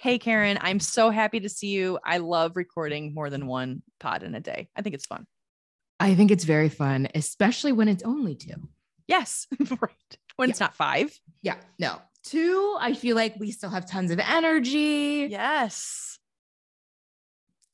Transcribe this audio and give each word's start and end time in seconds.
Hey, 0.00 0.20
Karen, 0.20 0.58
I'm 0.60 0.78
so 0.78 1.10
happy 1.10 1.40
to 1.40 1.48
see 1.48 1.70
you. 1.70 1.98
I 2.04 2.18
love 2.18 2.52
recording 2.54 3.14
more 3.14 3.30
than 3.30 3.48
one 3.48 3.82
pod 3.98 4.22
in 4.22 4.32
a 4.36 4.40
day. 4.40 4.68
I 4.76 4.82
think 4.82 4.94
it's 4.94 5.06
fun. 5.06 5.26
I 5.98 6.14
think 6.14 6.30
it's 6.30 6.44
very 6.44 6.68
fun, 6.68 7.08
especially 7.16 7.72
when 7.72 7.88
it's 7.88 8.04
only 8.04 8.36
two. 8.36 8.54
Yes, 9.08 9.48
right. 9.70 10.18
When 10.36 10.50
it's 10.50 10.60
not 10.60 10.76
five. 10.76 11.18
Yeah, 11.42 11.56
no. 11.80 12.00
Two, 12.22 12.76
I 12.78 12.94
feel 12.94 13.16
like 13.16 13.34
we 13.40 13.50
still 13.50 13.70
have 13.70 13.90
tons 13.90 14.12
of 14.12 14.20
energy. 14.20 15.26
Yes. 15.28 16.20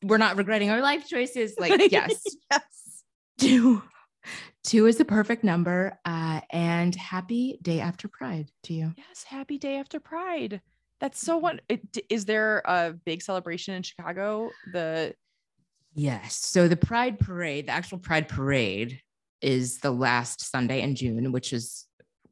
We're 0.02 0.16
not 0.16 0.38
regretting 0.38 0.70
our 0.70 0.80
life 0.80 1.06
choices. 1.06 1.54
Like, 1.60 1.92
yes. 1.92 2.22
yes. 2.50 3.02
Two. 3.38 3.82
Two 4.62 4.86
is 4.86 4.96
the 4.96 5.04
perfect 5.04 5.44
number. 5.44 5.98
Uh, 6.06 6.40
and 6.48 6.94
happy 6.94 7.58
day 7.60 7.80
after 7.80 8.08
Pride 8.08 8.50
to 8.62 8.72
you. 8.72 8.94
Yes. 8.96 9.24
Happy 9.24 9.58
day 9.58 9.76
after 9.76 10.00
Pride. 10.00 10.62
That's 11.04 11.20
so 11.20 11.36
what 11.36 11.60
is 12.08 12.24
there 12.24 12.62
a 12.64 12.94
big 13.04 13.20
celebration 13.20 13.74
in 13.74 13.82
Chicago? 13.82 14.48
The 14.72 15.14
Yes. 15.92 16.34
So 16.34 16.66
the 16.66 16.78
Pride 16.78 17.18
Parade, 17.18 17.66
the 17.68 17.72
actual 17.72 17.98
Pride 17.98 18.26
Parade 18.26 19.00
is 19.42 19.80
the 19.80 19.90
last 19.90 20.50
Sunday 20.50 20.80
in 20.80 20.94
June, 20.94 21.30
which 21.30 21.52
is 21.52 21.84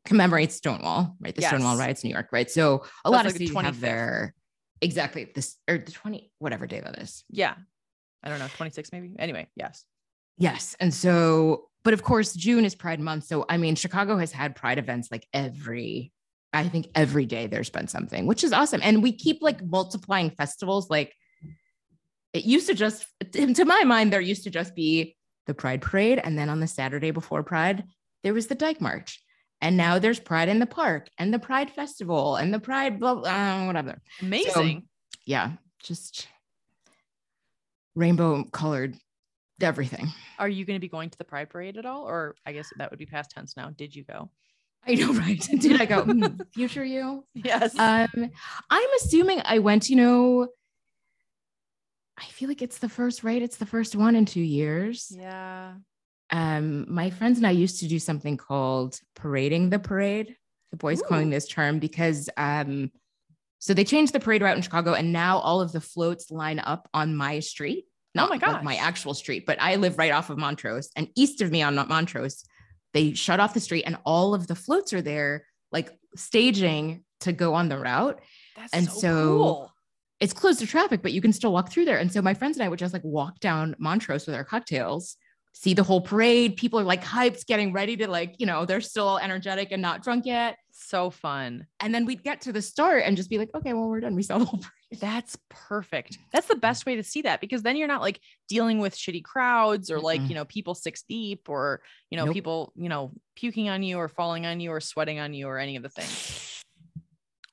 commemorates 0.07 0.55
Stonewall, 0.55 1.15
right? 1.21 1.35
The 1.35 1.43
Yes. 1.43 1.51
Stonewall 1.51 1.77
riots 1.77 2.03
in 2.03 2.09
New 2.09 2.15
York, 2.15 2.29
right? 2.33 2.51
So 2.51 2.85
a 3.05 3.11
lot 3.11 3.27
it's 3.27 3.35
of 3.35 3.41
like 3.41 3.47
the 3.47 3.47
cities 3.49 3.63
have 3.63 3.75
25th. 3.77 3.80
their 3.80 4.35
exactly 4.80 5.30
this 5.35 5.59
or 5.69 5.77
the 5.77 5.93
20, 5.93 6.33
whatever 6.39 6.66
day 6.66 6.80
that 6.80 6.99
is. 6.99 7.25
yeah. 7.29 7.55
I 8.25 8.30
don't 8.30 8.39
know, 8.39 8.49
26 8.57 8.91
maybe. 8.91 9.13
Anyway, 9.19 9.49
yes. 9.55 9.85
Yes. 10.39 10.77
And 10.80 10.95
so, 10.95 11.69
but 11.85 11.93
of 11.93 12.02
course, 12.02 12.33
June 12.33 12.65
is 12.65 12.75
Pride 12.75 13.01
Month. 13.01 13.25
So, 13.25 13.45
I 13.51 13.59
mean, 13.59 13.75
Chicago 13.75 14.16
has 14.16 14.33
had 14.33 14.57
Pride 14.57 14.79
events 14.79 15.09
like 15.11 15.27
every, 15.35 16.11
I 16.52 16.69
think 16.69 16.88
every 16.95 17.27
day 17.27 17.47
there's 17.47 17.70
been 17.70 17.88
something, 17.88 18.27
which 18.27 18.45
is 18.45 18.52
awesome. 18.52 18.80
And 18.83 19.02
we 19.02 19.12
keep 19.12 19.38
like 19.41 19.65
multiplying 19.65 20.30
festivals. 20.30 20.91
Like 20.91 21.15
it 22.33 22.45
used 22.45 22.66
to 22.66 22.74
just, 22.74 23.06
to 23.33 23.65
my 23.65 23.85
mind, 23.85 24.13
there 24.13 24.21
used 24.21 24.45
to 24.45 24.51
just 24.51 24.74
be 24.74 25.16
the 25.46 25.54
Pride 25.54 25.80
Parade. 25.80 26.21
And 26.23 26.38
then 26.38 26.49
on 26.49 26.60
the 26.60 26.66
Saturday 26.66 27.10
before 27.10 27.43
Pride, 27.43 27.85
there 28.23 28.35
was 28.35 28.49
the 28.49 28.54
Dyke 28.54 28.80
March. 28.80 29.23
And 29.60 29.77
now 29.77 29.99
there's 29.99 30.21
Pride 30.21 30.49
in 30.49 30.59
the 30.59 30.66
Park 30.66 31.09
and 31.18 31.32
the 31.32 31.38
Pride 31.38 31.71
Festival 31.71 32.37
and 32.37 32.52
the 32.52 32.60
Pride, 32.60 32.99
blah, 33.01 33.15
blah, 33.15 33.30
uh, 33.30 33.66
whatever. 33.66 34.01
Amazing. 34.21 34.88
Yeah. 35.24 35.52
Just 35.82 36.29
rainbow 37.95 38.45
colored 38.45 38.96
everything. 39.60 40.09
Are 40.38 40.49
you 40.49 40.65
going 40.65 40.77
to 40.77 40.80
be 40.80 40.88
going 40.88 41.10
to 41.10 41.18
the 41.18 41.24
Pride 41.24 41.49
Parade 41.49 41.77
at 41.77 41.87
all? 41.87 42.02
Or 42.02 42.34
I 42.45 42.52
guess 42.52 42.68
that 42.77 42.90
would 42.90 42.99
be 42.99 43.07
past 43.07 43.30
tense 43.30 43.57
now. 43.57 43.71
Did 43.71 43.95
you 43.95 44.05
go? 44.05 44.30
I 44.87 44.95
know, 44.95 45.13
right? 45.15 45.41
Did 45.41 45.80
I 45.80 45.87
go, 45.87 46.02
"Hmm, 46.02 46.25
future 46.52 46.85
you? 46.85 47.25
Yes. 47.35 47.79
Um, 47.79 48.30
I'm 48.71 48.89
assuming 48.97 49.41
I 49.45 49.59
went, 49.59 49.89
you 49.89 49.97
know, 49.97 50.49
I 52.19 52.24
feel 52.24 52.49
like 52.49 52.63
it's 52.63 52.79
the 52.79 52.89
first, 52.89 53.24
right? 53.24 53.43
It's 53.43 53.57
the 53.57 53.66
first 53.66 53.97
one 53.97 54.16
in 54.16 54.24
two 54.27 54.41
years. 54.41 55.13
yeah. 55.16 55.74
Um, 56.30 56.87
my 56.93 57.11
friends 57.11 57.37
and 57.37 57.47
I 57.47 57.51
used 57.51 57.80
to 57.80 57.89
do 57.89 57.99
something 57.99 58.39
called 58.39 58.99
parading 59.15 59.69
the 59.69 59.79
parade. 59.79 60.35
The 60.71 60.79
boys 60.79 61.02
calling 61.02 61.29
this 61.29 61.46
term 61.46 61.79
because 61.79 62.30
um, 62.39 62.91
so 63.59 63.74
they 63.74 63.85
changed 63.85 64.15
the 64.15 64.21
parade 64.21 64.41
route 64.43 64.56
in 64.56 64.62
Chicago, 64.62 64.94
and 64.94 65.12
now 65.12 65.39
all 65.39 65.61
of 65.61 65.72
the 65.72 65.81
floats 65.81 66.31
line 66.31 66.59
up 66.59 66.89
on 66.94 67.15
my 67.15 67.41
street. 67.41 67.84
Oh 67.87 68.27
Not 68.27 68.31
my 68.31 68.53
like 68.53 68.65
my 68.65 68.77
actual 68.77 69.15
street, 69.15 69.44
but 69.47 69.61
I 69.61 69.77
live 69.77 69.99
right 69.99 70.12
off 70.12 70.31
of 70.31 70.39
Montrose, 70.39 70.91
and 70.97 71.09
east 71.15 71.43
of 71.43 71.50
me 71.50 71.61
on 71.62 71.75
Montrose, 71.75 72.44
they 72.94 73.15
shut 73.15 73.41
off 73.41 73.54
the 73.54 73.60
street, 73.60 73.84
and 73.84 73.97
all 74.04 74.34
of 74.34 74.47
the 74.47 74.54
floats 74.54 74.93
are 74.93 75.03
there, 75.03 75.47
like 75.71 75.91
staging 76.16 77.04
to 77.21 77.32
go 77.32 77.54
on 77.54 77.69
the 77.69 77.78
route. 77.78 78.21
That's 78.56 78.72
and 78.72 78.87
so, 78.87 79.00
so- 79.00 79.38
cool. 79.38 79.72
It's 80.21 80.32
closed 80.32 80.60
to 80.60 80.69
traffic, 80.69 81.03
but 81.03 81.12
you 81.12 81.21
can 81.21 81.32
still 81.32 81.53
walk 81.53 81.72
through 81.72 81.84
there. 81.84 81.99
And 81.99 82.12
so 82.12 82.22
my 82.22 82.32
friends 82.32 82.56
and 82.56 82.62
I 82.62 82.69
would 82.69 82.78
just 82.78 82.93
like 82.93 83.03
walk 83.03 83.41
down 83.41 83.75
Montrose 83.81 84.25
with 84.25 84.37
our 84.37 84.44
cocktails, 84.44 85.16
see 85.53 85.75
the 85.75 85.82
whole 85.82 86.00
parade. 86.00 86.56
People 86.56 86.78
are 86.78 86.84
like 86.84 87.03
hyped, 87.03 87.44
getting 87.47 87.72
ready 87.72 87.97
to 87.97 88.06
like, 88.06 88.37
you 88.39 88.47
know, 88.47 88.65
they're 88.65 88.81
still 88.81 89.19
energetic 89.19 89.72
and 89.72 89.83
not 89.83 90.05
drunk 90.05 90.25
yet. 90.25 90.56
So 90.84 91.10
fun. 91.10 91.66
And 91.81 91.94
then 91.94 92.04
we'd 92.04 92.22
get 92.22 92.43
to 92.43 92.53
the 92.53 92.62
start 92.62 93.03
and 93.04 93.16
just 93.16 93.31
be 93.31 93.38
like, 93.38 93.50
okay, 93.54 93.72
well, 93.72 93.88
we're 93.88 94.00
done. 94.00 94.15
We 94.15 94.22
saw 94.22 94.38
the 94.38 94.44
whole 94.44 94.60
parade. 94.91 95.00
That's 95.00 95.38
perfect. 95.48 96.19
That's 96.32 96.48
the 96.48 96.56
best 96.56 96.84
way 96.87 96.97
to 96.97 97.03
see 97.03 97.22
that 97.22 97.41
because 97.41 97.62
then 97.62 97.76
you're 97.76 97.88
not 97.88 98.00
like 98.00 98.20
dealing 98.48 98.78
with 98.78 98.97
shitty 98.97 99.25
crowds 99.25 99.91
or 99.91 100.00
like, 100.00 100.20
Mm-mm. 100.20 100.28
you 100.28 100.34
know, 100.34 100.44
people 100.44 100.75
six 100.75 101.03
deep 101.09 101.48
or, 101.48 101.82
you 102.10 102.16
know, 102.19 102.26
Nope. 102.26 102.34
people, 102.34 102.72
you 102.76 102.88
know, 102.88 103.12
puking 103.37 103.69
on 103.69 103.82
you 103.82 103.98
or 103.98 104.09
falling 104.09 104.44
on 104.44 104.60
you 104.60 104.70
or 104.70 104.81
sweating 104.81 105.19
on 105.19 105.32
you 105.34 105.47
or 105.47 105.59
any 105.59 105.76
of 105.76 105.82
the 105.82 105.88
things. 105.88 106.48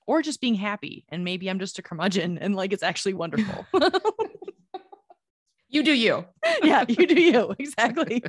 Or 0.07 0.23
just 0.23 0.41
being 0.41 0.55
happy. 0.55 1.05
And 1.09 1.23
maybe 1.23 1.47
I'm 1.51 1.59
just 1.59 1.77
a 1.77 1.83
curmudgeon 1.83 2.39
and 2.39 2.55
like 2.55 2.73
it's 2.73 2.81
actually 2.81 3.13
wonderful. 3.13 3.67
You 5.69 5.83
do 5.83 5.93
you. 5.93 6.25
yeah, 6.63 6.83
you 6.87 7.05
do 7.05 7.21
you. 7.21 7.55
Exactly. 7.59 8.23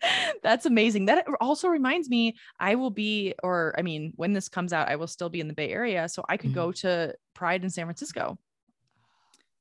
That's 0.42 0.66
amazing. 0.66 1.06
That 1.06 1.26
also 1.40 1.68
reminds 1.68 2.08
me, 2.08 2.36
I 2.58 2.74
will 2.74 2.90
be, 2.90 3.34
or 3.42 3.74
I 3.78 3.82
mean, 3.82 4.12
when 4.16 4.32
this 4.32 4.48
comes 4.48 4.72
out, 4.72 4.88
I 4.88 4.96
will 4.96 5.06
still 5.06 5.28
be 5.28 5.40
in 5.40 5.48
the 5.48 5.54
Bay 5.54 5.70
Area. 5.70 6.08
So 6.08 6.24
I 6.28 6.36
could 6.36 6.50
Mhm. 6.50 6.54
go 6.54 6.72
to 6.72 7.14
Pride 7.34 7.62
in 7.64 7.70
San 7.70 7.86
Francisco. 7.86 8.38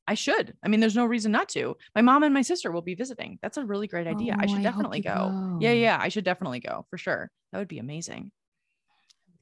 I 0.07 0.15
should. 0.15 0.55
I 0.63 0.69
mean, 0.69 0.79
there's 0.79 0.95
no 0.95 1.05
reason 1.05 1.31
not 1.31 1.49
to. 1.49 1.77
My 1.93 2.01
mom 2.01 2.23
and 2.23 2.33
my 2.33 2.41
sister 2.41 2.71
will 2.71 2.81
be 2.81 2.95
visiting. 2.95 3.37
That's 3.43 3.57
a 3.57 3.65
really 3.65 3.85
great 3.87 4.07
idea. 4.07 4.35
I 4.39 4.45
Oh, 4.45 4.47
should 4.47 4.55
hope 4.55 4.63
definitely 4.63 4.97
you 4.99 5.03
go. 5.03 5.57
Yeah, 5.61 5.73
yeah. 5.73 5.97
I 6.01 6.09
should 6.09 6.23
definitely 6.25 6.59
go 6.61 6.85
for 6.89 6.97
sure. 6.97 7.29
That 7.51 7.59
would 7.59 7.67
be 7.67 7.77
amazing. 7.77 8.31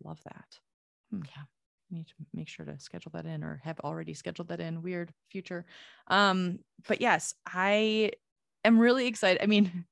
I 0.03 0.07
love 0.09 0.19
that. 0.25 0.59
Hmm. 1.11 1.21
Yeah. 1.23 1.43
Need 1.89 2.07
to 2.07 2.13
make 2.33 2.49
sure 2.49 2.65
to 2.65 2.77
schedule 2.79 3.11
that 3.13 3.25
in 3.25 3.45
or 3.45 3.61
have 3.63 3.79
already 3.79 4.13
scheduled 4.13 4.49
that 4.49 4.59
in. 4.59 4.81
Weird 4.81 5.13
future. 5.31 5.65
Um, 6.07 6.59
but 6.85 6.99
yes, 6.99 7.33
I 7.45 8.11
am 8.65 8.77
really 8.77 9.07
excited. 9.07 9.41
I 9.41 9.45
mean, 9.45 9.85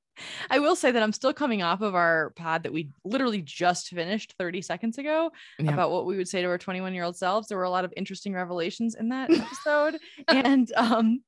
I 0.49 0.59
will 0.59 0.75
say 0.75 0.91
that 0.91 1.01
I'm 1.03 1.13
still 1.13 1.33
coming 1.33 1.61
off 1.63 1.81
of 1.81 1.95
our 1.95 2.31
pod 2.35 2.63
that 2.63 2.73
we 2.73 2.89
literally 3.03 3.41
just 3.41 3.89
finished 3.89 4.35
30 4.39 4.61
seconds 4.61 4.97
ago 4.97 5.31
Yeah. 5.59 5.73
about 5.73 5.91
what 5.91 6.05
we 6.05 6.17
would 6.17 6.27
say 6.27 6.41
to 6.41 6.47
our 6.47 6.57
21 6.57 6.93
year 6.93 7.03
old 7.03 7.17
selves. 7.17 7.47
There 7.47 7.57
were 7.57 7.63
a 7.63 7.69
lot 7.69 7.85
of 7.85 7.93
interesting 7.97 8.33
revelations 8.33 8.95
in 8.95 9.09
that 9.09 9.29
episode. 9.31 9.97
and 10.27 10.71
um, 10.75 11.21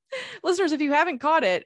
listeners, 0.43 0.71
if 0.71 0.81
you 0.81 0.93
haven't 0.93 1.19
caught 1.19 1.43
it, 1.43 1.65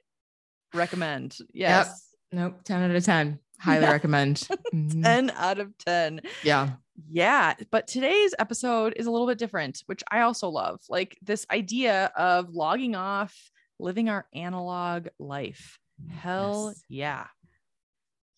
recommend. 0.74 1.36
Yes. 1.52 2.08
Nope. 2.32 2.60
10 2.64 2.82
out 2.90 2.96
of 2.96 3.04
10. 3.04 3.38
Highly 3.58 3.84
Yeah. 3.84 3.92
recommend. 3.92 4.36
Mhm. 4.74 5.02
10 5.04 5.30
out 5.36 5.58
of 5.58 5.76
10. 5.78 6.20
Yeah. 6.42 6.70
Yeah, 7.10 7.54
but 7.70 7.86
today's 7.86 8.34
episode 8.38 8.92
is 8.96 9.06
a 9.06 9.10
little 9.10 9.26
bit 9.26 9.38
different, 9.38 9.82
which 9.86 10.02
I 10.10 10.20
also 10.20 10.48
love. 10.48 10.80
Like 10.88 11.16
this 11.22 11.46
idea 11.50 12.12
of 12.16 12.50
logging 12.50 12.94
off, 12.94 13.34
living 13.78 14.08
our 14.08 14.26
analog 14.34 15.08
life. 15.18 15.78
Hell 16.08 16.68
Yes. 16.68 16.84
yeah. 16.88 17.26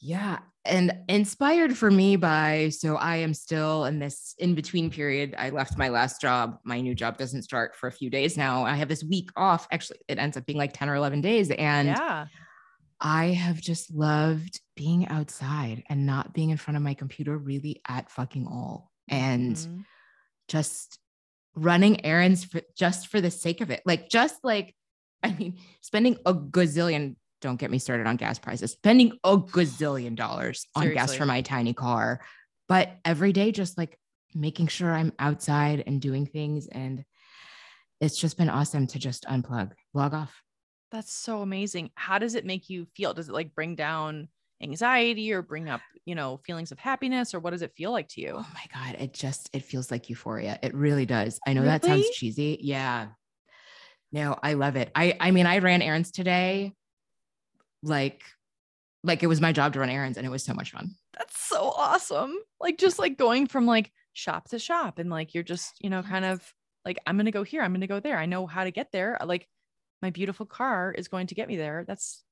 Yeah. 0.00 0.38
And 0.66 0.92
inspired 1.08 1.76
for 1.76 1.90
me 1.90 2.16
by, 2.16 2.70
so 2.70 2.96
I 2.96 3.16
am 3.16 3.32
still 3.34 3.84
in 3.84 3.98
this 3.98 4.34
in 4.38 4.54
between 4.54 4.90
period. 4.90 5.34
I 5.36 5.50
left 5.50 5.78
my 5.78 5.88
last 5.88 6.20
job. 6.20 6.58
My 6.64 6.80
new 6.80 6.94
job 6.94 7.16
doesn't 7.18 7.42
start 7.42 7.74
for 7.76 7.86
a 7.86 7.92
few 7.92 8.10
days 8.10 8.36
now. 8.36 8.64
I 8.64 8.74
have 8.76 8.88
this 8.88 9.04
week 9.04 9.30
off. 9.36 9.66
Actually, 9.72 10.00
it 10.08 10.18
ends 10.18 10.36
up 10.36 10.46
being 10.46 10.58
like 10.58 10.72
10 10.72 10.88
or 10.88 10.94
11 10.96 11.20
days. 11.20 11.50
And 11.50 11.88
yeah. 11.88 12.26
I 13.00 13.26
have 13.28 13.60
just 13.60 13.92
loved 13.94 14.60
being 14.76 15.06
outside 15.08 15.84
and 15.88 16.06
not 16.06 16.32
being 16.32 16.50
in 16.50 16.56
front 16.56 16.76
of 16.76 16.82
my 16.82 16.94
computer 16.94 17.36
really 17.36 17.80
at 17.86 18.10
fucking 18.10 18.46
all. 18.46 18.90
And 19.08 19.56
Mhm. 19.56 19.84
just 20.48 20.98
running 21.54 22.04
errands 22.04 22.44
for 22.44 22.62
just 22.76 23.08
for 23.08 23.20
the 23.20 23.30
sake 23.30 23.60
of 23.60 23.70
it. 23.70 23.82
Like 23.86 24.08
just 24.08 24.42
like 24.42 24.74
I 25.22 25.32
mean, 25.32 25.58
spending 25.80 26.18
a 26.26 26.34
gazillion, 26.34 27.16
don't 27.44 27.60
get 27.60 27.70
me 27.70 27.78
started 27.78 28.06
on 28.06 28.16
gas 28.16 28.38
prices, 28.38 28.72
spending 28.72 29.18
a 29.22 29.36
gazillion 29.36 30.16
dollars 30.16 30.66
on 30.74 30.92
gas 30.94 31.14
for 31.14 31.26
my 31.26 31.42
tiny 31.42 31.74
car. 31.74 32.20
But 32.68 32.96
every 33.04 33.34
day 33.34 33.52
just 33.52 33.76
like 33.76 33.98
making 34.34 34.68
sure 34.68 34.90
I'm 34.90 35.12
outside 35.18 35.84
and 35.86 36.00
doing 36.00 36.24
things 36.26 36.66
and 36.66 37.04
it's 38.00 38.18
just 38.18 38.38
been 38.38 38.48
awesome 38.48 38.86
to 38.88 38.98
just 38.98 39.24
unplug, 39.26 39.72
log 39.92 40.14
off. 40.14 40.42
That's 40.90 41.12
so 41.12 41.42
amazing. 41.42 41.90
How 41.96 42.18
does 42.18 42.34
it 42.34 42.46
make 42.46 42.70
you 42.70 42.86
feel? 42.96 43.12
Does 43.12 43.28
it 43.28 43.32
like 43.32 43.54
bring 43.54 43.76
down 43.76 44.28
anxiety 44.62 45.30
or 45.34 45.42
bring 45.42 45.68
up, 45.68 45.82
you 46.06 46.14
know, 46.14 46.40
feelings 46.46 46.72
of 46.72 46.78
happiness 46.78 47.34
or 47.34 47.40
what 47.40 47.50
does 47.50 47.62
it 47.62 47.74
feel 47.76 47.92
like 47.92 48.08
to 48.08 48.22
you? 48.22 48.36
Oh 48.38 48.46
my 48.54 48.64
God. 48.72 48.96
It 48.98 49.12
just, 49.12 49.50
it 49.52 49.64
feels 49.64 49.90
like 49.90 50.08
euphoria. 50.08 50.58
It 50.62 50.74
really 50.74 51.04
does. 51.04 51.38
I 51.46 51.52
know 51.52 51.64
that 51.64 51.84
sounds 51.84 52.08
cheesy. 52.10 52.58
Yeah. 52.62 53.08
No, 54.12 54.38
I 54.42 54.54
love 54.54 54.76
it. 54.76 54.90
I, 54.94 55.16
I 55.18 55.32
mean, 55.32 55.44
I 55.46 55.58
ran 55.58 55.82
errands 55.82 56.10
today. 56.10 56.72
Like, 57.84 58.22
like 59.02 59.22
it 59.22 59.26
was 59.26 59.40
my 59.40 59.52
job 59.52 59.72
to 59.74 59.80
run 59.80 59.90
errands 59.90 60.16
and 60.18 60.26
it 60.26 60.30
was 60.30 60.44
so 60.44 60.54
much 60.54 60.72
fun. 60.72 60.94
That's 61.16 61.38
so 61.38 61.72
awesome. 61.76 62.34
Like 62.60 62.78
just 62.78 62.98
like 62.98 63.18
going 63.18 63.46
from 63.46 63.66
like 63.66 63.92
shop 64.12 64.48
to 64.50 64.58
shop 64.58 64.98
and 64.98 65.10
like 65.10 65.34
you're 65.34 65.44
just, 65.44 65.74
you 65.80 65.90
know, 65.90 66.02
kind 66.02 66.24
of 66.24 66.42
like 66.84 66.98
I'm 67.06 67.16
going 67.16 67.26
to 67.26 67.32
go 67.32 67.42
here, 67.42 67.62
I'm 67.62 67.72
going 67.72 67.82
to 67.82 67.86
go 67.86 68.00
there. 68.00 68.18
I 68.18 68.26
know 68.26 68.46
how 68.46 68.64
to 68.64 68.70
get 68.70 68.92
there. 68.92 69.20
Uh, 69.22 69.26
like 69.26 69.48
my 70.02 70.10
beautiful 70.10 70.46
car 70.46 70.92
is 70.96 71.08
going 71.08 71.28
to 71.28 71.34
get 71.34 71.48
me 71.48 71.56
there. 71.56 71.84
That's 71.86 72.22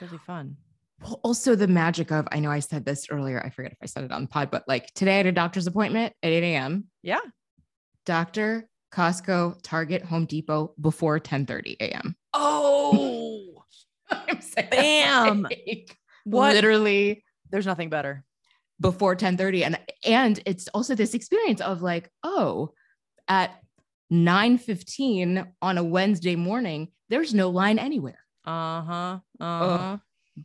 really 0.00 0.18
fun. 0.18 0.56
Well, 1.02 1.20
also 1.22 1.54
the 1.54 1.68
magic 1.68 2.10
of, 2.10 2.26
I 2.32 2.40
know 2.40 2.50
I 2.50 2.60
said 2.60 2.84
this 2.84 3.06
earlier. 3.10 3.42
I 3.44 3.50
forget 3.50 3.72
if 3.72 3.78
I 3.82 3.86
said 3.86 4.04
it 4.04 4.12
on 4.12 4.22
the 4.22 4.28
pod, 4.28 4.50
but 4.50 4.64
like 4.66 4.92
today 4.94 5.14
I 5.14 5.16
had 5.18 5.26
a 5.26 5.32
doctor's 5.32 5.66
appointment 5.66 6.14
at 6.22 6.32
8 6.32 6.42
a.m. 6.42 6.84
Yeah. 7.02 7.20
Doctor 8.06 8.68
Costco, 8.92 9.60
Target, 9.62 10.02
Home 10.04 10.24
Depot 10.24 10.72
before 10.80 11.20
10:30 11.20 11.76
a.m. 11.80 12.16
Oh, 12.32 13.15
Bam. 14.70 15.42
like, 15.42 15.96
what? 16.24 16.54
Literally 16.54 17.24
There's 17.50 17.66
nothing 17.66 17.90
better. 17.90 18.24
before 18.80 19.16
10:30 19.16 19.64
and 19.64 19.78
and 20.04 20.40
it's 20.46 20.68
also 20.68 20.94
this 20.94 21.14
experience 21.14 21.60
of 21.60 21.82
like, 21.82 22.10
oh, 22.22 22.72
at 23.28 23.60
9:15 24.12 25.46
on 25.62 25.78
a 25.78 25.84
Wednesday 25.84 26.36
morning, 26.36 26.88
there's 27.08 27.34
no 27.34 27.50
line 27.50 27.78
anywhere. 27.78 28.18
Uh 28.44 28.82
huh. 28.82 29.18
Uh 29.40 29.78
huh. 29.78 29.96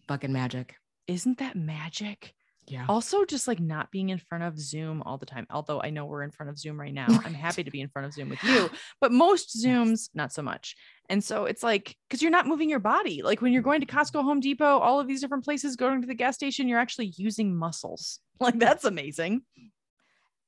Fucking 0.07 0.33
magic. 0.33 0.75
Isn't 1.07 1.39
that 1.39 1.55
magic? 1.55 2.33
Yeah. 2.71 2.85
Also, 2.87 3.25
just 3.25 3.49
like 3.49 3.59
not 3.59 3.91
being 3.91 4.11
in 4.11 4.17
front 4.17 4.45
of 4.45 4.57
Zoom 4.57 5.01
all 5.01 5.17
the 5.17 5.25
time. 5.25 5.45
Although 5.49 5.81
I 5.81 5.89
know 5.89 6.05
we're 6.05 6.23
in 6.23 6.31
front 6.31 6.49
of 6.49 6.57
Zoom 6.57 6.79
right 6.79 6.93
now. 6.93 7.07
I'm 7.09 7.33
happy 7.33 7.65
to 7.65 7.69
be 7.69 7.81
in 7.81 7.89
front 7.89 8.05
of 8.05 8.13
Zoom 8.13 8.29
with 8.29 8.41
you, 8.45 8.69
but 9.01 9.11
most 9.11 9.61
Zooms, 9.61 10.09
not 10.13 10.31
so 10.31 10.41
much. 10.41 10.77
And 11.09 11.21
so 11.21 11.43
it's 11.43 11.63
like, 11.63 11.97
because 12.07 12.21
you're 12.21 12.31
not 12.31 12.47
moving 12.47 12.69
your 12.69 12.79
body. 12.79 13.23
Like 13.23 13.41
when 13.41 13.51
you're 13.51 13.61
going 13.61 13.81
to 13.81 13.85
mm-hmm. 13.85 13.99
Costco, 13.99 14.23
Home 14.23 14.39
Depot, 14.39 14.77
all 14.77 15.01
of 15.01 15.07
these 15.09 15.19
different 15.19 15.43
places, 15.43 15.75
going 15.75 15.99
to 15.99 16.07
the 16.07 16.15
gas 16.15 16.35
station, 16.35 16.69
you're 16.69 16.79
actually 16.79 17.13
using 17.17 17.55
muscles. 17.55 18.19
Like 18.39 18.57
that's 18.57 18.85
amazing. 18.85 19.43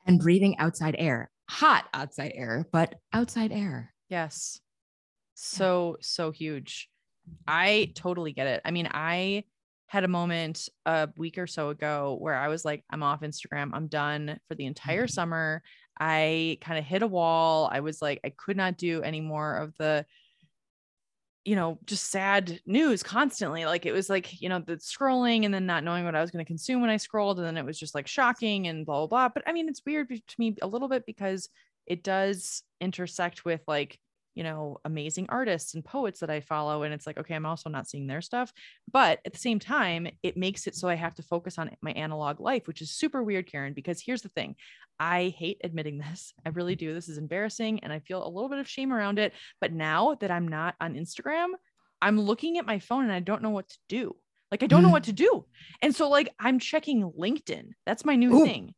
And 0.07 0.19
breathing 0.19 0.57
outside 0.57 0.95
air. 0.97 1.29
Hot 1.47 1.85
outside 1.93 2.31
air, 2.33 2.65
but 2.71 2.95
outside 3.13 3.51
air. 3.51 3.93
Yes. 4.09 4.59
So, 5.35 5.97
so 6.01 6.31
huge. 6.31 6.89
I 7.47 7.91
totally 7.93 8.31
get 8.31 8.47
it. 8.47 8.61
I 8.65 8.71
mean, 8.71 8.89
I 8.91 9.43
had 9.93 10.03
a 10.03 10.07
moment 10.07 10.69
a 10.87 11.07
week 11.17 11.37
or 11.37 11.45
so 11.45 11.69
ago 11.69 12.17
where 12.19 12.33
I 12.33 12.47
was 12.47 12.65
like, 12.65 12.83
I'm 12.89 13.03
off 13.03 13.21
Instagram. 13.21 13.69
I'm 13.73 13.85
done 13.85 14.39
for 14.47 14.55
the 14.55 14.65
entire 14.65 15.03
mm-hmm. 15.03 15.13
summer. 15.13 15.61
I 15.99 16.57
kind 16.61 16.79
of 16.79 16.83
hit 16.83 17.03
a 17.03 17.07
wall. 17.07 17.69
I 17.71 17.81
was 17.81 18.01
like, 18.01 18.19
I 18.25 18.33
could 18.35 18.57
not 18.57 18.75
do 18.75 19.03
any 19.03 19.21
more 19.21 19.55
of 19.55 19.77
the, 19.77 20.03
you 21.45 21.55
know, 21.55 21.77
just 21.85 22.09
sad 22.09 22.59
news 22.65 23.03
constantly. 23.03 23.65
Like 23.65 23.85
it 23.85 23.91
was 23.91 24.09
like, 24.09 24.41
you 24.41 24.49
know, 24.49 24.57
the 24.57 24.77
scrolling 24.77 25.45
and 25.45 25.53
then 25.53 25.67
not 25.67 25.83
knowing 25.83 26.05
what 26.05 26.15
I 26.15 26.21
was 26.21 26.31
going 26.31 26.43
to 26.43 26.49
consume 26.49 26.81
when 26.81 26.89
I 26.89 26.97
scrolled. 26.97 27.37
And 27.37 27.45
then 27.45 27.57
it 27.57 27.65
was 27.65 27.77
just 27.77 27.93
like 27.93 28.07
shocking 28.07 28.65
and 28.67 28.87
blah, 28.87 29.01
blah, 29.01 29.07
blah. 29.07 29.29
But 29.29 29.43
I 29.45 29.53
mean, 29.53 29.69
it's 29.69 29.83
weird 29.85 30.09
to 30.09 30.35
me 30.39 30.55
a 30.63 30.67
little 30.67 30.87
bit 30.87 31.05
because 31.05 31.49
it 31.85 32.03
does 32.03 32.63
intersect 32.81 33.45
with 33.45 33.61
like, 33.67 33.99
you 34.35 34.43
know, 34.43 34.77
amazing 34.85 35.27
artists 35.29 35.73
and 35.73 35.83
poets 35.85 36.19
that 36.19 36.29
I 36.29 36.39
follow. 36.39 36.83
And 36.83 36.93
it's 36.93 37.05
like, 37.05 37.17
okay, 37.19 37.35
I'm 37.35 37.45
also 37.45 37.69
not 37.69 37.87
seeing 37.87 38.07
their 38.07 38.21
stuff. 38.21 38.51
But 38.91 39.19
at 39.25 39.33
the 39.33 39.39
same 39.39 39.59
time, 39.59 40.07
it 40.23 40.37
makes 40.37 40.65
it 40.67 40.75
so 40.75 40.87
I 40.89 40.95
have 40.95 41.15
to 41.15 41.23
focus 41.23 41.57
on 41.57 41.71
my 41.81 41.91
analog 41.91 42.39
life, 42.39 42.67
which 42.67 42.81
is 42.81 42.91
super 42.91 43.21
weird, 43.23 43.51
Karen, 43.51 43.73
because 43.73 44.01
here's 44.01 44.21
the 44.21 44.29
thing 44.29 44.55
I 44.99 45.33
hate 45.37 45.61
admitting 45.63 45.97
this. 46.09 46.33
I 46.45 46.49
really 46.49 46.75
do. 46.75 46.93
This 46.93 47.09
is 47.09 47.17
embarrassing. 47.17 47.79
And 47.83 47.93
I 47.93 47.99
feel 47.99 48.25
a 48.25 48.29
little 48.29 48.49
bit 48.49 48.59
of 48.59 48.67
shame 48.67 48.91
around 48.93 49.19
it. 49.19 49.33
But 49.61 49.71
now 49.73 50.15
that 50.15 50.31
I'm 50.31 50.47
not 50.47 50.75
on 50.81 50.95
Instagram, 50.95 51.49
I'm 52.01 52.19
looking 52.19 52.57
at 52.57 52.65
my 52.65 52.79
phone 52.79 53.03
and 53.03 53.13
I 53.13 53.19
don't 53.19 53.41
know 53.41 53.49
what 53.51 53.69
to 53.69 53.77
do. 53.87 54.15
Like, 54.51 54.61
I 54.61 54.67
don't 54.67 54.83
know 54.83 54.89
Mm. 54.89 54.93
what 54.93 55.05
to 55.05 55.13
do. 55.13 55.45
And 55.81 55.95
so, 55.95 56.09
like, 56.09 56.29
I'm 56.39 56.59
checking 56.59 57.01
LinkedIn. 57.11 57.69
That's 57.85 58.05
my 58.05 58.15
new 58.15 58.41
Ooh. 58.41 58.45
thing. 58.45 58.75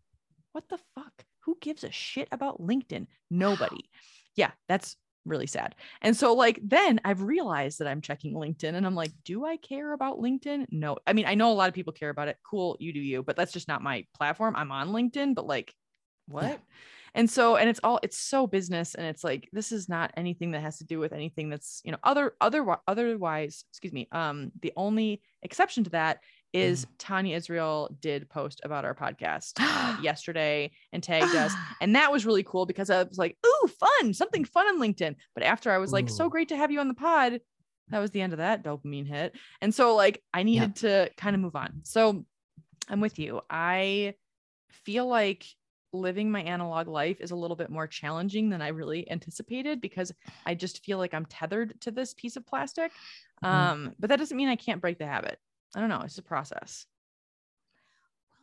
What 0.53 0.69
the 0.69 0.79
fuck? 0.95 1.25
Who 1.45 1.57
gives 1.59 1.83
a 1.83 1.91
shit 1.91 2.29
about 2.31 2.61
LinkedIn? 2.61 3.07
Nobody. 3.29 3.89
Yeah, 4.35 4.51
that's 4.69 4.95
really 5.25 5.47
sad. 5.47 5.75
And 6.01 6.15
so 6.15 6.33
like 6.33 6.59
then 6.63 7.01
I've 7.03 7.21
realized 7.21 7.79
that 7.79 7.87
I'm 7.87 8.01
checking 8.01 8.33
LinkedIn 8.33 8.75
and 8.75 8.85
I'm 8.85 8.95
like, 8.95 9.11
do 9.23 9.45
I 9.45 9.57
care 9.57 9.93
about 9.93 10.19
LinkedIn? 10.19 10.67
No. 10.71 10.97
I 11.05 11.13
mean, 11.13 11.25
I 11.25 11.35
know 11.35 11.51
a 11.51 11.53
lot 11.53 11.67
of 11.69 11.75
people 11.75 11.93
care 11.93 12.09
about 12.09 12.27
it. 12.27 12.37
Cool, 12.49 12.77
you 12.79 12.93
do 12.93 12.99
you, 12.99 13.23
but 13.23 13.35
that's 13.35 13.51
just 13.51 13.67
not 13.67 13.81
my 13.81 14.05
platform. 14.15 14.55
I'm 14.55 14.71
on 14.71 14.89
LinkedIn, 14.89 15.35
but 15.35 15.47
like 15.47 15.73
what? 16.27 16.43
Yeah. 16.43 16.57
And 17.15 17.29
so 17.29 17.55
and 17.55 17.69
it's 17.69 17.79
all 17.81 17.99
it's 18.03 18.17
so 18.17 18.45
business 18.45 18.93
and 18.93 19.07
it's 19.07 19.23
like 19.23 19.49
this 19.53 19.71
is 19.71 19.87
not 19.87 20.11
anything 20.17 20.51
that 20.51 20.61
has 20.61 20.79
to 20.79 20.83
do 20.83 20.99
with 20.99 21.13
anything 21.13 21.49
that's, 21.49 21.81
you 21.85 21.91
know, 21.93 21.97
other 22.03 22.33
other 22.41 22.77
otherwise, 22.87 23.63
excuse 23.71 23.93
me. 23.93 24.07
Um 24.11 24.51
the 24.61 24.73
only 24.75 25.21
exception 25.41 25.85
to 25.85 25.89
that 25.91 26.19
is 26.55 26.87
Tanya 26.97 27.35
Israel 27.35 27.95
did 27.99 28.29
post 28.29 28.61
about 28.63 28.85
our 28.85 28.95
podcast 28.95 29.53
uh, 29.59 29.97
yesterday 30.01 30.71
and 30.93 31.03
tagged 31.03 31.35
us 31.35 31.53
and 31.81 31.95
that 31.95 32.11
was 32.11 32.25
really 32.25 32.43
cool 32.43 32.65
because 32.65 32.89
I 32.89 33.03
was 33.03 33.17
like, 33.17 33.37
ooh, 33.45 33.67
fun, 33.67 34.13
something 34.13 34.45
fun 34.45 34.67
on 34.67 34.79
LinkedIn. 34.79 35.15
But 35.33 35.43
after 35.43 35.71
I 35.71 35.77
was 35.77 35.91
like, 35.91 36.09
so 36.09 36.29
great 36.29 36.49
to 36.49 36.57
have 36.57 36.71
you 36.71 36.79
on 36.79 36.87
the 36.87 36.93
pod. 36.93 37.41
That 37.89 37.99
was 37.99 38.11
the 38.11 38.21
end 38.21 38.33
of 38.33 38.37
that 38.37 38.63
dopamine 38.63 39.07
hit. 39.07 39.35
And 39.61 39.73
so 39.73 39.95
like 39.95 40.23
I 40.33 40.43
needed 40.43 40.77
to 40.77 41.11
kind 41.17 41.35
of 41.35 41.41
move 41.41 41.55
on. 41.55 41.81
So 41.83 42.25
I'm 42.89 43.01
with 43.01 43.19
you. 43.19 43.41
I 43.49 44.15
feel 44.71 45.07
like 45.07 45.45
living 45.93 46.29
my 46.29 46.41
analog 46.41 46.87
life 46.87 47.21
is 47.21 47.31
a 47.31 47.35
little 47.35 47.55
bit 47.55 47.69
more 47.69 47.87
challenging 47.87 48.49
than 48.49 48.61
I 48.61 48.69
really 48.69 49.09
anticipated 49.09 49.81
because 49.81 50.11
I 50.45 50.53
just 50.55 50.83
feel 50.83 50.97
like 50.97 51.13
I'm 51.13 51.25
tethered 51.25 51.79
to 51.81 51.91
this 51.91 52.13
piece 52.13 52.35
of 52.35 52.45
plastic. 52.45 52.91
Mhm. 53.43 53.47
Um, 53.47 53.95
but 53.99 54.09
that 54.09 54.19
doesn't 54.19 54.35
mean 54.35 54.49
I 54.49 54.55
can't 54.55 54.81
break 54.81 54.97
the 54.97 55.05
habit. 55.05 55.39
I 55.75 55.79
don't 55.79 55.89
know. 55.89 56.01
It's 56.01 56.17
a 56.17 56.23
process. 56.23 56.85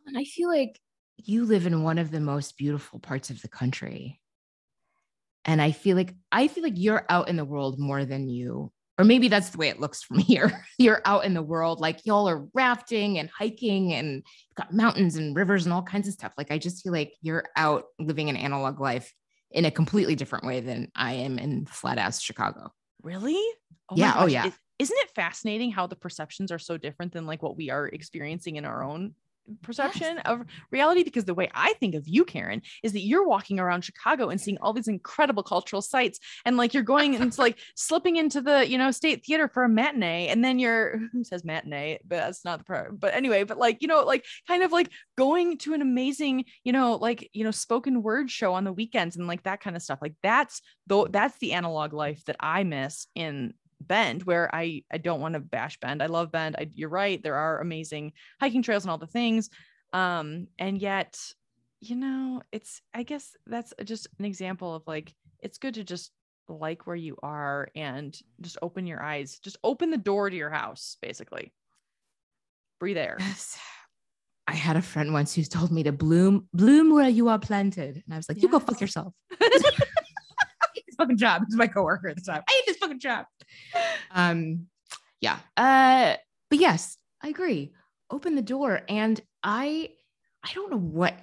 And 0.05 0.17
I 0.17 0.23
feel 0.23 0.49
like 0.49 0.79
you 1.17 1.45
live 1.45 1.65
in 1.65 1.83
one 1.83 1.97
of 1.97 2.11
the 2.11 2.19
most 2.19 2.57
beautiful 2.57 2.99
parts 2.99 3.29
of 3.29 3.41
the 3.41 3.47
country. 3.47 4.19
And 5.45 5.61
I 5.61 5.71
feel 5.71 5.95
like 5.97 6.13
I 6.31 6.47
feel 6.47 6.63
like 6.63 6.73
you're 6.75 7.05
out 7.09 7.29
in 7.29 7.35
the 7.35 7.45
world 7.45 7.77
more 7.79 8.05
than 8.05 8.29
you, 8.29 8.71
or 8.97 9.05
maybe 9.05 9.27
that's 9.27 9.49
the 9.49 9.57
way 9.57 9.69
it 9.69 9.79
looks 9.79 10.03
from 10.03 10.19
here. 10.19 10.65
you're 10.77 11.01
out 11.05 11.25
in 11.25 11.33
the 11.33 11.41
world, 11.41 11.79
like 11.79 12.05
y'all 12.05 12.29
are 12.29 12.47
rafting 12.53 13.19
and 13.19 13.29
hiking 13.29 13.93
and 13.93 14.15
you've 14.15 14.55
got 14.55 14.73
mountains 14.73 15.15
and 15.15 15.35
rivers 15.35 15.65
and 15.65 15.73
all 15.73 15.83
kinds 15.83 16.07
of 16.07 16.13
stuff. 16.13 16.33
Like 16.37 16.51
I 16.51 16.57
just 16.57 16.83
feel 16.83 16.93
like 16.93 17.13
you're 17.21 17.45
out 17.55 17.85
living 17.99 18.29
an 18.29 18.37
analog 18.37 18.79
life 18.79 19.13
in 19.51 19.65
a 19.65 19.71
completely 19.71 20.15
different 20.15 20.45
way 20.45 20.61
than 20.61 20.89
I 20.95 21.13
am 21.13 21.37
in 21.37 21.65
flat 21.65 21.97
ass 21.97 22.21
Chicago. 22.21 22.71
Really? 23.01 23.39
Oh 23.89 23.95
Yeah, 23.95 24.15
oh, 24.17 24.25
yeah. 24.25 24.47
Is- 24.47 24.53
isn't 24.79 24.97
it 24.99 25.11
fascinating 25.15 25.71
how 25.71 25.87
the 25.87 25.95
perceptions 25.95 26.51
are 26.51 26.59
so 26.59 26.77
different 26.77 27.13
than 27.13 27.25
like 27.25 27.43
what 27.43 27.57
we 27.57 27.69
are 27.69 27.87
experiencing 27.87 28.55
in 28.55 28.65
our 28.65 28.83
own 28.83 29.13
perception 29.61 30.19
of 30.19 30.41
reality? 30.71 31.03
Because 31.03 31.25
the 31.25 31.33
way 31.33 31.49
I 31.53 31.73
think 31.73 31.95
of 31.95 32.07
you, 32.07 32.25
Karen, 32.25 32.61
is 32.81 32.93
that 32.93 33.01
you're 33.01 33.27
walking 33.27 33.59
around 33.59 33.83
Chicago 33.83 34.29
and 34.29 34.39
seeing 34.39 34.57
all 34.59 34.73
these 34.73 34.87
incredible 34.87 35.43
cultural 35.43 35.81
sites, 35.81 36.19
and 36.45 36.57
like 36.57 36.73
you're 36.73 36.83
going 36.83 37.15
and 37.15 37.23
it's 37.25 37.39
like 37.39 37.59
slipping 37.75 38.15
into 38.15 38.41
the 38.41 38.67
you 38.67 38.77
know 38.77 38.91
state 38.91 39.25
theater 39.25 39.47
for 39.47 39.63
a 39.63 39.69
matinee, 39.69 40.27
and 40.27 40.43
then 40.43 40.59
you're 40.59 40.99
who 41.11 41.23
says 41.23 41.43
matinee, 41.43 41.99
but 42.05 42.17
that's 42.17 42.45
not 42.45 42.59
the 42.59 42.65
part. 42.65 42.99
But 42.99 43.13
anyway, 43.13 43.43
but 43.43 43.57
like 43.57 43.81
you 43.81 43.87
know, 43.87 44.03
like 44.03 44.25
kind 44.47 44.63
of 44.63 44.71
like 44.71 44.89
going 45.17 45.57
to 45.59 45.73
an 45.73 45.81
amazing 45.81 46.45
you 46.63 46.71
know 46.71 46.95
like 46.95 47.29
you 47.33 47.43
know 47.43 47.51
spoken 47.51 48.01
word 48.01 48.31
show 48.31 48.53
on 48.53 48.63
the 48.63 48.73
weekends 48.73 49.17
and 49.17 49.27
like 49.27 49.43
that 49.43 49.61
kind 49.61 49.75
of 49.75 49.81
stuff. 49.81 49.99
Like 50.01 50.15
that's 50.23 50.61
though 50.87 51.07
that's 51.07 51.37
the 51.39 51.53
analog 51.53 51.93
life 51.93 52.23
that 52.25 52.37
I 52.39 52.63
miss 52.63 53.07
in 53.15 53.53
Bend, 53.87 54.23
where 54.23 54.53
I 54.53 54.83
I 54.91 54.97
don't 54.97 55.21
want 55.21 55.33
to 55.33 55.39
bash 55.39 55.79
Bend. 55.79 56.01
I 56.01 56.07
love 56.07 56.31
Bend. 56.31 56.55
I, 56.57 56.69
you're 56.73 56.89
right. 56.89 57.21
There 57.21 57.35
are 57.35 57.59
amazing 57.59 58.13
hiking 58.39 58.61
trails 58.61 58.83
and 58.83 58.91
all 58.91 58.97
the 58.97 59.07
things. 59.07 59.49
Um, 59.91 60.47
and 60.57 60.81
yet, 60.81 61.19
you 61.81 61.95
know, 61.95 62.41
it's 62.51 62.81
I 62.93 63.03
guess 63.03 63.35
that's 63.45 63.73
just 63.83 64.07
an 64.19 64.25
example 64.25 64.75
of 64.75 64.83
like 64.87 65.13
it's 65.39 65.57
good 65.57 65.75
to 65.75 65.83
just 65.83 66.11
like 66.49 66.85
where 66.87 66.95
you 66.95 67.17
are 67.23 67.69
and 67.75 68.17
just 68.41 68.57
open 68.61 68.87
your 68.87 69.01
eyes. 69.01 69.39
Just 69.39 69.57
open 69.63 69.91
the 69.91 69.97
door 69.97 70.29
to 70.29 70.35
your 70.35 70.49
house, 70.49 70.97
basically. 71.01 71.53
Breathe 72.79 72.97
air. 72.97 73.17
Yes. 73.19 73.57
I 74.45 74.55
had 74.55 74.75
a 74.75 74.81
friend 74.81 75.13
once 75.13 75.33
who 75.33 75.43
told 75.43 75.71
me 75.71 75.83
to 75.83 75.93
bloom, 75.93 76.49
bloom 76.53 76.93
where 76.93 77.07
you 77.07 77.29
are 77.29 77.39
planted. 77.39 78.03
And 78.03 78.13
I 78.13 78.17
was 78.17 78.27
like, 78.27 78.41
you 78.41 78.49
go 78.49 78.59
fuck 78.59 78.81
yourself. 78.81 79.13
I 81.03 81.15
hate 81.15 81.17
this 81.17 81.17
fucking 81.17 81.17
job. 81.17 81.43
Is 81.47 81.55
my 81.55 81.67
coworker 81.67 82.09
at 82.09 82.15
the 82.15 82.21
time. 82.21 82.43
I 82.47 82.51
hate 82.51 82.63
this 82.67 82.77
fucking 82.77 82.99
job. 82.99 83.25
Um, 84.11 84.67
yeah. 85.21 85.37
Uh, 85.57 86.15
but 86.49 86.59
yes, 86.59 86.97
I 87.21 87.29
agree. 87.29 87.73
Open 88.09 88.35
the 88.35 88.41
door. 88.41 88.81
And 88.89 89.19
I 89.43 89.89
I 90.43 90.53
don't 90.53 90.71
know 90.71 90.77
what 90.77 91.15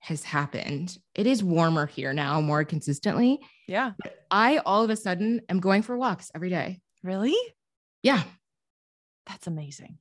has 0.00 0.22
happened. 0.22 0.96
It 1.14 1.26
is 1.26 1.42
warmer 1.42 1.86
here 1.86 2.12
now 2.12 2.40
more 2.40 2.64
consistently. 2.64 3.40
Yeah. 3.66 3.92
I 4.30 4.58
all 4.58 4.84
of 4.84 4.90
a 4.90 4.96
sudden 4.96 5.40
am 5.48 5.58
going 5.60 5.82
for 5.82 5.96
walks 5.96 6.30
every 6.34 6.50
day. 6.50 6.80
Really? 7.02 7.36
Yeah. 8.02 8.22
That's 9.26 9.46
amazing. 9.46 9.98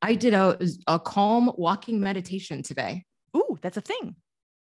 I 0.00 0.14
did 0.14 0.34
a, 0.34 0.58
a 0.86 0.98
calm 0.98 1.52
walking 1.56 2.00
meditation 2.00 2.62
today. 2.62 3.04
Ooh, 3.36 3.58
that's 3.60 3.76
a 3.76 3.82
thing. 3.82 4.16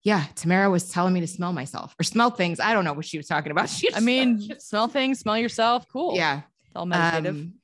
Yeah, 0.04 0.24
Tamara 0.34 0.68
was 0.68 0.90
telling 0.90 1.14
me 1.14 1.20
to 1.20 1.26
smell 1.28 1.52
myself 1.52 1.94
or 1.98 2.02
smell 2.02 2.30
things. 2.30 2.58
I 2.58 2.72
don't 2.72 2.84
know 2.84 2.92
what 2.92 3.04
she 3.04 3.16
was 3.18 3.26
talking 3.28 3.52
about. 3.52 3.68
She 3.78 3.94
I 3.94 4.00
mean, 4.00 4.40
smell 4.58 4.88
things, 4.88 5.20
smell 5.20 5.38
yourself. 5.38 5.86
Cool. 5.92 6.16
yeah, 6.16 6.38
It's 6.66 6.74
all 6.76 6.86
meditative. 6.86 7.36
um, 7.36 7.54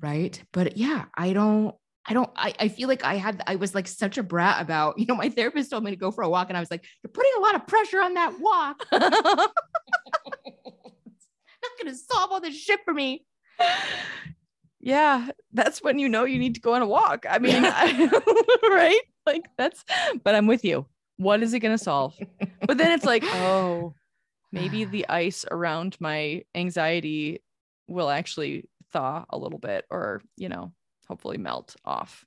right. 0.00 0.40
But 0.52 0.76
yeah, 0.76 1.06
I 1.14 1.32
don't. 1.32 1.74
I 2.08 2.12
don't. 2.12 2.30
I, 2.36 2.54
I 2.60 2.68
feel 2.68 2.88
like 2.88 3.02
I 3.04 3.14
had. 3.14 3.42
I 3.48 3.56
was 3.56 3.74
like 3.74 3.88
such 3.88 4.16
a 4.16 4.22
brat 4.22 4.60
about. 4.62 4.96
You 4.98 5.06
know, 5.06 5.16
my 5.16 5.28
therapist 5.28 5.70
told 5.70 5.82
me 5.82 5.90
to 5.90 5.96
go 5.96 6.12
for 6.12 6.22
a 6.22 6.28
walk, 6.28 6.48
and 6.50 6.56
I 6.56 6.60
was 6.60 6.70
like, 6.70 6.84
"You're 7.02 7.10
putting 7.10 7.32
a 7.36 7.40
lot 7.40 7.56
of 7.56 7.66
pressure 7.66 8.00
on 8.00 8.14
that 8.14 8.38
walk. 8.38 8.84
Not 8.92 9.50
going 11.82 11.92
to 11.92 11.96
solve 11.96 12.30
all 12.30 12.40
this 12.40 12.56
shit 12.56 12.80
for 12.84 12.94
me." 12.94 13.24
yeah, 14.80 15.28
that's 15.52 15.82
when 15.82 15.98
you 15.98 16.08
know 16.08 16.24
you 16.24 16.38
need 16.38 16.54
to 16.54 16.60
go 16.60 16.74
on 16.74 16.82
a 16.82 16.86
walk. 16.86 17.26
I 17.28 17.38
mean, 17.40 17.60
right? 17.62 19.00
Like 19.26 19.46
that's, 19.58 19.84
but 20.22 20.34
I'm 20.36 20.46
with 20.46 20.64
you. 20.64 20.86
What 21.16 21.42
is 21.42 21.54
it 21.54 21.60
going 21.60 21.76
to 21.76 21.82
solve? 21.82 22.14
But 22.66 22.78
then 22.78 22.92
it's 22.92 23.06
like, 23.06 23.26
oh, 23.32 23.94
maybe 24.52 24.84
the 24.84 25.08
ice 25.08 25.44
around 25.50 25.96
my 26.00 26.44
anxiety 26.54 27.42
will 27.88 28.10
actually 28.10 28.68
thaw 28.92 29.24
a 29.30 29.38
little 29.38 29.58
bit 29.58 29.84
or, 29.90 30.22
you 30.36 30.48
know, 30.48 30.72
hopefully 31.08 31.38
melt 31.38 31.76
off. 31.84 32.24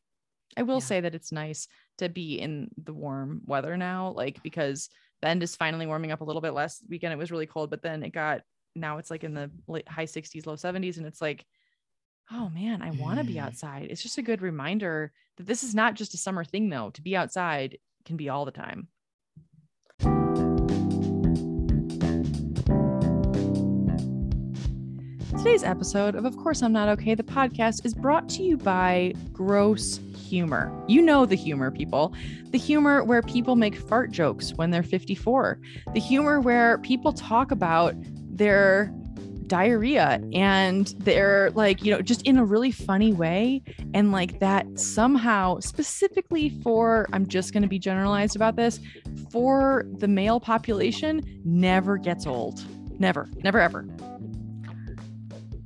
I 0.57 0.63
will 0.63 0.75
Yeah. 0.75 0.79
say 0.81 1.01
that 1.01 1.15
it's 1.15 1.31
nice 1.31 1.67
to 1.99 2.09
be 2.09 2.39
in 2.39 2.69
the 2.81 2.93
warm 2.93 3.41
weather 3.45 3.77
now, 3.77 4.11
like 4.11 4.41
because 4.41 4.89
Bend 5.21 5.43
is 5.43 5.55
finally 5.55 5.85
warming 5.85 6.11
up 6.11 6.21
a 6.21 6.23
little 6.23 6.41
bit. 6.41 6.53
Last 6.53 6.83
weekend 6.89 7.13
it 7.13 7.17
was 7.17 7.31
really 7.31 7.45
cold, 7.45 7.69
but 7.69 7.81
then 7.81 8.03
it 8.03 8.11
got 8.11 8.41
now 8.75 8.97
it's 8.97 9.11
like 9.11 9.23
in 9.23 9.33
the 9.33 9.51
late, 9.67 9.87
high 9.87 10.05
60s, 10.05 10.45
low 10.45 10.55
70s, 10.55 10.97
and 10.97 11.05
it's 11.05 11.21
like, 11.21 11.45
oh 12.31 12.49
man, 12.49 12.81
I 12.81 12.91
want 12.91 13.19
to 13.19 13.25
be 13.25 13.35
Mm. 13.35 13.43
outside. 13.43 13.87
It's 13.89 14.01
just 14.03 14.17
a 14.17 14.21
good 14.23 14.41
reminder 14.41 15.11
that 15.37 15.47
this 15.47 15.63
is 15.63 15.75
not 15.75 15.95
just 15.95 16.13
a 16.13 16.17
summer 16.17 16.43
thing, 16.43 16.69
though. 16.69 16.89
To 16.91 17.01
be 17.01 17.15
outside 17.15 17.77
can 18.09 18.17
be 18.17 18.27
all 18.27 18.43
the 18.43 18.51
time. 18.51 18.87
Today's 25.37 25.63
episode 25.63 26.15
of 26.15 26.25
Of 26.25 26.35
Course 26.35 26.63
I'm 26.63 26.73
Not 26.73 26.89
Okay, 26.89 27.13
the 27.13 27.21
podcast 27.21 27.85
is 27.85 27.93
brought 27.93 28.27
to 28.29 28.41
you 28.41 28.57
by 28.57 29.13
Gross 29.31 29.99
Humor. 30.27 30.73
You 30.87 31.03
know 31.03 31.27
the 31.27 31.35
humor, 31.35 31.69
people. 31.69 32.15
The 32.49 32.57
humor 32.57 33.03
where 33.03 33.21
people 33.21 33.55
make 33.55 33.75
fart 33.75 34.09
jokes 34.11 34.55
when 34.55 34.71
they're 34.71 34.81
54. 34.81 35.59
The 35.93 35.99
humor 35.99 36.41
where 36.41 36.79
people 36.79 37.13
talk 37.13 37.51
about 37.51 37.93
their 38.27 38.91
diarrhea 39.49 40.21
and 40.31 40.95
they're 40.99 41.51
like, 41.51 41.83
you 41.83 41.91
know, 41.91 42.01
just 42.01 42.21
in 42.21 42.37
a 42.37 42.45
really 42.45 42.71
funny 42.71 43.11
way. 43.11 43.61
And 43.93 44.13
like 44.13 44.39
that 44.39 44.79
somehow, 44.79 45.59
specifically 45.59 46.49
for, 46.63 47.07
I'm 47.11 47.27
just 47.27 47.51
going 47.51 47.63
to 47.63 47.69
be 47.69 47.79
generalized 47.79 48.37
about 48.37 48.55
this, 48.55 48.79
for 49.31 49.85
the 49.97 50.07
male 50.07 50.39
population, 50.39 51.41
never 51.43 51.97
gets 51.97 52.25
old. 52.25 52.63
Never, 52.99 53.27
never, 53.43 53.59
ever. 53.59 53.85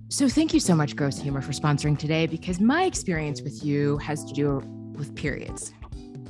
So 0.09 0.29
thank 0.29 0.53
you 0.53 0.59
so 0.59 0.75
much, 0.75 0.95
Gross 0.95 1.19
Humor, 1.19 1.41
for 1.41 1.53
sponsoring 1.53 1.97
today 1.97 2.27
because 2.27 2.59
my 2.59 2.83
experience 2.83 3.41
with 3.41 3.63
you 3.63 3.97
has 3.97 4.23
to 4.25 4.33
do 4.33 4.61
with 4.95 5.15
periods. 5.15 5.73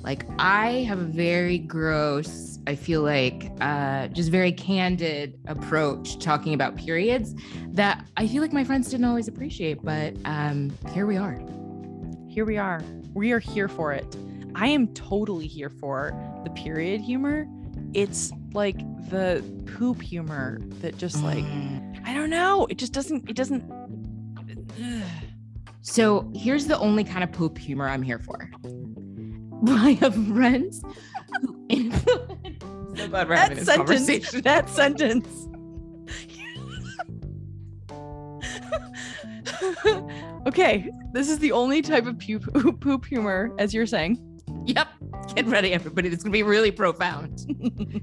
Like 0.03 0.25
I 0.38 0.83
have 0.83 1.00
a 1.00 1.05
very 1.05 1.57
gross, 1.57 2.60
I 2.67 2.75
feel 2.75 3.01
like 3.01 3.51
uh, 3.62 4.07
just 4.10 4.29
very 4.29 4.51
candid 4.51 5.39
approach 5.48 6.19
talking 6.19 6.53
about 6.53 6.75
periods 6.75 7.33
that 7.69 8.05
I 8.17 8.27
feel 8.27 8.41
like 8.41 8.51
my 8.51 8.65
friends 8.65 8.89
didn't 8.89 9.05
always 9.05 9.29
appreciate, 9.29 9.81
but 9.81 10.15
um, 10.25 10.77
here 10.93 11.05
we 11.05 11.15
are. 11.15 11.39
Here 12.27 12.43
we 12.43 12.57
are. 12.57 12.81
We 13.13 13.31
are 13.31 13.39
here 13.39 13.69
for 13.69 13.93
it. 13.93 14.17
I 14.55 14.67
am 14.67 14.93
totally 14.93 15.48
here 15.48 15.69
for 15.69 16.13
the 16.43 16.50
period 16.50 17.00
humor. 17.00 17.48
It's 17.93 18.31
like 18.53 18.77
the 19.10 19.43
poop 19.77 20.01
humor 20.01 20.60
that 20.81 20.98
just 20.98 21.24
like 21.24 21.45
I 22.05 22.13
don't 22.13 22.29
know. 22.29 22.67
It 22.69 22.77
just 22.77 22.91
doesn't. 22.91 23.29
It 23.29 23.36
doesn't. 23.36 23.63
Ugh. 24.83 25.03
So 25.81 26.31
here's 26.36 26.65
the 26.65 26.77
only 26.79 27.03
kind 27.03 27.24
of 27.24 27.31
poop 27.31 27.57
humor 27.57 27.88
I'm 27.88 28.01
here 28.01 28.19
for. 28.19 28.50
I 29.67 29.91
have 30.01 30.13
friends 30.27 30.82
who 31.41 31.65
influence. 31.70 32.63
So 32.96 33.08
glad 33.08 33.27
we're 33.29 33.36
having 33.36 33.58
That 33.58 33.65
this 33.65 33.65
sentence. 33.65 33.77
conversation. 33.89 34.41
That 34.41 34.70
sentence. 34.70 35.27
okay, 40.48 40.89
this 41.12 41.29
is 41.29 41.39
the 41.39 41.51
only 41.51 41.82
type 41.82 42.05
of 42.05 42.20
poop, 42.20 42.79
poop 42.82 43.05
humor, 43.05 43.51
as 43.60 43.74
you're 43.74 43.86
saying. 43.86 44.20
Yep. 44.65 44.88
Get 45.36 45.46
ready, 45.48 45.74
everybody. 45.74 46.10
This 46.10 46.17
is 46.20 46.24
gonna 46.24 46.34
be 46.34 46.43
really 46.43 46.72
profound. 46.72 47.46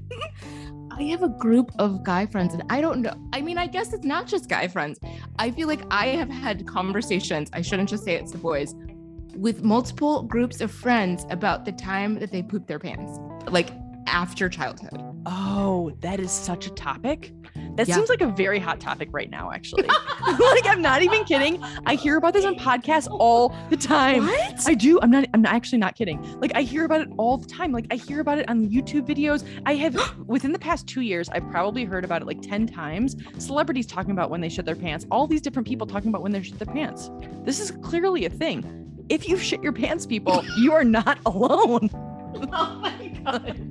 I 0.91 1.03
have 1.03 1.23
a 1.23 1.29
group 1.29 1.71
of 1.79 2.03
guy 2.03 2.25
friends, 2.25 2.53
and 2.53 2.63
I 2.69 2.81
don't 2.81 3.01
know. 3.01 3.13
I 3.33 3.41
mean, 3.41 3.57
I 3.57 3.65
guess 3.67 3.93
it's 3.93 4.05
not 4.05 4.27
just 4.27 4.49
guy 4.49 4.67
friends. 4.67 4.99
I 5.39 5.49
feel 5.51 5.67
like 5.67 5.81
I 5.89 6.07
have 6.07 6.29
had 6.29 6.67
conversations. 6.67 7.49
I 7.53 7.61
shouldn't 7.61 7.89
just 7.89 8.03
say 8.03 8.15
it's 8.15 8.31
the 8.31 8.37
boys, 8.37 8.75
with 9.35 9.63
multiple 9.63 10.23
groups 10.23 10.61
of 10.61 10.71
friends 10.71 11.25
about 11.29 11.65
the 11.65 11.71
time 11.71 12.19
that 12.19 12.31
they 12.31 12.43
pooped 12.43 12.67
their 12.67 12.79
pants, 12.79 13.19
like 13.47 13.69
after 14.07 14.49
childhood. 14.49 15.01
Oh, 15.27 15.91
that 16.01 16.19
is 16.19 16.31
such 16.31 16.65
a 16.65 16.71
topic. 16.71 17.31
That 17.75 17.87
Yeah. 17.87 17.95
seems 17.95 18.09
like 18.09 18.21
a 18.21 18.27
very 18.27 18.57
hot 18.59 18.79
topic 18.79 19.09
right 19.11 19.29
now, 19.29 19.51
actually. 19.51 19.83
like, 20.21 20.65
I'm 20.67 20.81
not 20.81 21.03
even 21.03 21.23
kidding. 21.23 21.61
I 21.85 21.93
hear 21.95 22.17
about 22.17 22.33
this 22.33 22.43
on 22.43 22.55
podcasts 22.55 23.07
all 23.09 23.55
the 23.69 23.77
time. 23.77 24.25
What? 24.25 24.67
I 24.67 24.73
do. 24.73 24.99
I'm 25.01 25.11
not. 25.11 25.25
I'm 25.33 25.41
not 25.43 25.53
actually 25.53 25.77
not 25.77 25.95
kidding. 25.95 26.21
Like 26.41 26.51
I 26.55 26.63
hear 26.63 26.83
about 26.85 27.01
it 27.01 27.09
all 27.17 27.37
the 27.37 27.47
time. 27.47 27.71
Like 27.71 27.85
I 27.91 27.95
hear 27.95 28.19
about 28.19 28.39
it 28.39 28.49
on 28.49 28.67
YouTube 28.69 29.05
videos. 29.07 29.45
I 29.65 29.75
have 29.75 29.95
within 30.27 30.51
the 30.51 30.59
past 30.59 30.87
two 30.87 31.01
years, 31.01 31.29
I've 31.29 31.47
probably 31.51 31.85
heard 31.85 32.03
about 32.03 32.21
it 32.23 32.25
like 32.25 32.41
ten 32.41 32.65
times. 32.67 33.15
Celebrities 33.37 33.85
talking 33.85 34.11
about 34.11 34.29
when 34.31 34.41
they 34.41 34.49
shit 34.49 34.65
their 34.65 34.75
pants. 34.75 35.05
All 35.11 35.27
these 35.27 35.41
different 35.41 35.67
people 35.67 35.85
talking 35.87 36.09
about 36.09 36.23
when 36.23 36.31
they 36.31 36.41
shit 36.41 36.57
their 36.59 36.73
pants. 36.73 37.11
This 37.45 37.59
is 37.59 37.71
clearly 37.83 38.25
a 38.25 38.29
thing. 38.29 38.80
If 39.11 39.27
you 39.27 39.35
shit 39.35 39.61
your 39.61 39.73
pants, 39.73 40.05
people, 40.05 40.41
you 40.55 40.71
are 40.71 40.85
not 40.85 41.19
alone. 41.25 41.89
oh 42.53 42.79
my 42.81 43.07
god. 43.25 43.67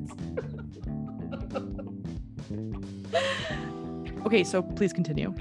Okay, 4.27 4.45
so 4.45 4.61
please 4.63 4.93
continue. 4.93 5.35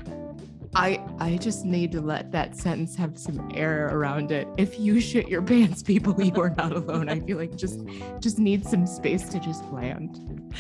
I 0.74 1.06
I 1.20 1.36
just 1.36 1.66
need 1.66 1.92
to 1.92 2.00
let 2.00 2.32
that 2.32 2.56
sentence 2.56 2.96
have 2.96 3.18
some 3.20 3.52
air 3.54 3.88
around 3.88 4.32
it. 4.32 4.48
If 4.56 4.80
you 4.80 5.02
shit 5.02 5.28
your 5.28 5.42
pants, 5.42 5.84
people, 5.84 6.16
you 6.22 6.40
are 6.42 6.52
not 6.52 6.72
alone. 6.72 7.10
I 7.10 7.20
feel 7.20 7.38
like 7.38 7.58
just 7.58 7.82
just 8.22 8.40
need 8.40 8.66
some 8.66 8.88
space 8.88 9.28
to 9.30 9.40
just 9.40 9.66
land. 9.66 10.54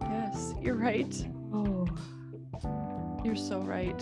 Yes, 0.00 0.54
you're 0.62 0.76
right. 0.76 1.14
Oh. 1.52 1.86
You're 3.22 3.36
so 3.36 3.60
right. 3.60 4.00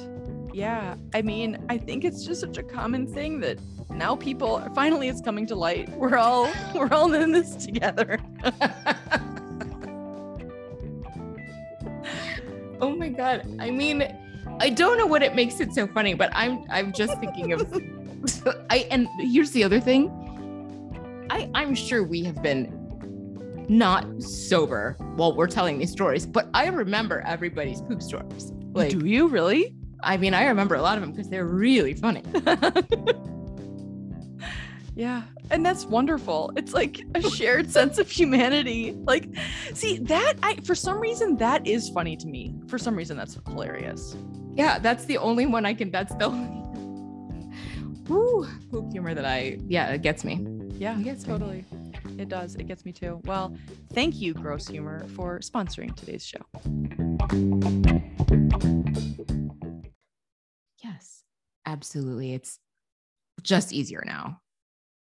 Yeah, 0.52 0.96
I 1.14 1.22
mean, 1.22 1.64
I 1.68 1.78
think 1.78 2.04
it's 2.04 2.24
just 2.24 2.40
such 2.40 2.58
a 2.58 2.62
common 2.62 3.06
thing 3.06 3.40
that 3.40 3.58
now 3.90 4.16
people 4.16 4.60
finally 4.74 5.08
it's 5.08 5.20
coming 5.20 5.46
to 5.46 5.54
light. 5.54 5.88
We're 5.96 6.16
all 6.16 6.50
we're 6.74 6.88
all 6.92 7.12
in 7.14 7.32
this 7.32 7.54
together. 7.56 8.18
oh 12.80 12.94
my 12.96 13.08
god. 13.08 13.46
I 13.58 13.70
mean, 13.70 14.16
I 14.60 14.70
don't 14.70 14.98
know 14.98 15.06
what 15.06 15.22
it 15.22 15.34
makes 15.34 15.60
it 15.60 15.74
so 15.74 15.86
funny, 15.86 16.14
but 16.14 16.30
I'm 16.32 16.64
I'm 16.70 16.92
just 16.92 17.18
thinking 17.20 17.52
of 17.52 17.72
I 18.70 18.86
and 18.90 19.08
here's 19.18 19.50
the 19.50 19.64
other 19.64 19.80
thing. 19.80 20.10
I 21.30 21.50
I'm 21.54 21.74
sure 21.74 22.02
we 22.04 22.24
have 22.24 22.42
been 22.42 22.76
not 23.68 24.22
sober 24.22 24.96
while 25.14 25.34
we're 25.36 25.46
telling 25.46 25.78
these 25.78 25.92
stories, 25.92 26.26
but 26.26 26.48
I 26.54 26.68
remember 26.68 27.20
everybody's 27.20 27.82
poop 27.82 28.02
stories. 28.02 28.52
Like 28.72 28.90
Do 28.90 29.06
you 29.06 29.28
really? 29.28 29.76
I 30.02 30.16
mean, 30.16 30.34
I 30.34 30.46
remember 30.46 30.74
a 30.74 30.82
lot 30.82 30.96
of 30.98 31.02
them 31.02 31.12
because 31.12 31.28
they're 31.28 31.46
really 31.46 31.94
funny. 31.94 32.22
Yeah, 34.96 35.22
and 35.50 35.64
that's 35.64 35.86
wonderful. 35.86 36.52
It's 36.56 36.74
like 36.74 37.00
a 37.14 37.22
shared 37.22 37.70
sense 37.70 37.96
of 37.98 38.10
humanity. 38.10 38.92
Like, 39.06 39.28
see 39.72 39.96
that 39.98 40.34
I 40.42 40.56
for 40.56 40.74
some 40.74 41.00
reason 41.00 41.36
that 41.38 41.66
is 41.66 41.88
funny 41.88 42.16
to 42.18 42.26
me. 42.26 42.54
For 42.66 42.76
some 42.76 42.96
reason 42.96 43.16
that's 43.16 43.38
hilarious. 43.46 44.14
Yeah, 44.52 44.78
that's 44.78 45.06
the 45.06 45.16
only 45.16 45.46
one 45.46 45.64
I 45.64 45.72
can. 45.72 45.90
That's 45.90 46.14
the 46.16 46.24
only. 46.26 46.50
Woo, 48.08 48.46
poop 48.70 48.92
humor 48.92 49.14
that 49.14 49.24
I. 49.24 49.58
Yeah, 49.68 49.90
it 49.92 50.02
gets 50.02 50.22
me. 50.22 50.44
Yeah, 50.72 50.98
It 50.98 51.04
gets 51.04 51.26
me. 51.26 51.32
totally. 51.32 51.64
It 52.18 52.28
does. 52.28 52.56
It 52.56 52.64
gets 52.66 52.84
me 52.84 52.92
too. 52.92 53.22
Well, 53.24 53.56
thank 53.94 54.20
you, 54.20 54.34
Gross 54.34 54.66
Humor, 54.68 55.06
for 55.14 55.38
sponsoring 55.38 55.94
today's 55.96 56.26
show. 56.26 56.40
Absolutely. 61.70 62.34
It's 62.34 62.58
just 63.42 63.72
easier 63.72 64.02
now. 64.04 64.40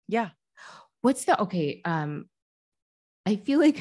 Yeah. 0.06 0.30
What's 1.00 1.24
the 1.24 1.40
okay? 1.42 1.80
Um, 1.84 2.26
I 3.26 3.36
feel 3.36 3.58
like. 3.58 3.80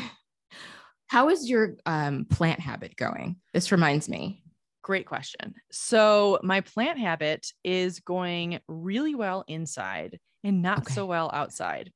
How 1.07 1.27
is 1.27 1.50
your 1.50 1.75
um 1.85 2.25
plant 2.29 2.61
habit 2.61 2.95
going? 2.95 3.35
This 3.53 3.73
reminds 3.73 4.07
me. 4.07 4.43
Great 4.81 5.05
question. 5.05 5.53
So, 5.69 6.39
my 6.41 6.61
plant 6.61 6.97
habit 7.00 7.47
is 7.65 8.00
going 8.00 8.59
really 8.69 9.13
well 9.13 9.43
inside 9.47 10.19
and 10.43 10.62
not 10.62 10.79
Okay. 10.79 10.93
so 10.93 11.05
well 11.05 11.29
outside. 11.33 11.91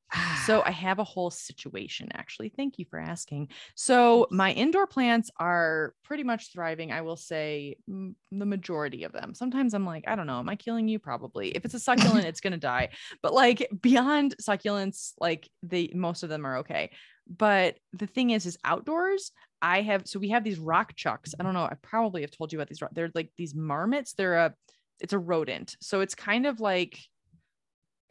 So, 0.46 0.62
I 0.62 0.70
ah. 0.70 0.72
have 0.72 1.00
a 1.00 1.04
whole 1.04 1.32
situation 1.32 2.10
actually. 2.14 2.50
Thank 2.50 2.78
you 2.78 2.86
for 2.90 3.00
asking. 3.00 3.50
So, 3.76 4.28
my 4.32 4.52
indoor 4.52 4.88
plants 4.88 5.32
are 5.40 5.94
pretty 6.04 6.24
much 6.24 6.54
thriving. 6.54 6.92
I 6.92 7.02
will 7.02 7.18
say 7.18 7.78
m- 7.90 8.16
the 8.32 8.46
majority 8.46 9.04
of 9.04 9.12
them. 9.12 9.34
Sometimes 9.34 9.74
I'm 9.74 9.86
like, 9.86 10.04
I 10.08 10.16
don't 10.16 10.28
know, 10.28 10.40
am 10.40 10.50
I 10.50 10.56
killing 10.56 10.88
you? 10.88 11.00
Probably. 11.00 11.50
If 11.50 11.66
it's 11.66 11.74
a 11.74 11.80
succulent, 11.80 12.26
it's 12.26 12.42
going 12.42 12.54
to 12.54 12.60
die. 12.60 12.90
But 13.22 13.34
like 13.34 13.68
beyond 13.82 14.36
succulents, 14.42 15.14
like 15.20 15.50
the 15.64 15.92
most 15.96 16.24
of 16.24 16.30
them 16.30 16.46
are 16.46 16.58
okay. 16.58 16.92
But 17.28 17.78
the 17.94 18.08
thing 18.08 18.30
is, 18.30 18.46
is 18.46 18.58
outdoors, 18.64 19.32
I 19.62 19.82
have 19.82 20.08
so 20.08 20.20
we 20.20 20.30
have 20.30 20.44
these 20.44 20.60
rock 20.60 20.96
chucks. 20.96 21.34
I 21.40 21.44
don't 21.44 21.54
know. 21.54 21.64
I 21.64 21.74
probably 21.82 22.22
have 22.22 22.32
told 22.32 22.54
you 22.54 22.60
about 22.60 22.70
these. 22.70 22.82
They're 22.94 23.12
like 23.16 23.32
these 23.38 23.56
marmots. 23.56 24.14
They're 24.14 24.36
a 24.36 24.54
it's 25.00 25.14
a 25.14 25.20
rodent. 25.20 25.76
So 25.82 26.02
it's 26.02 26.16
kind 26.16 26.46
of 26.46 26.60
like 26.60 27.00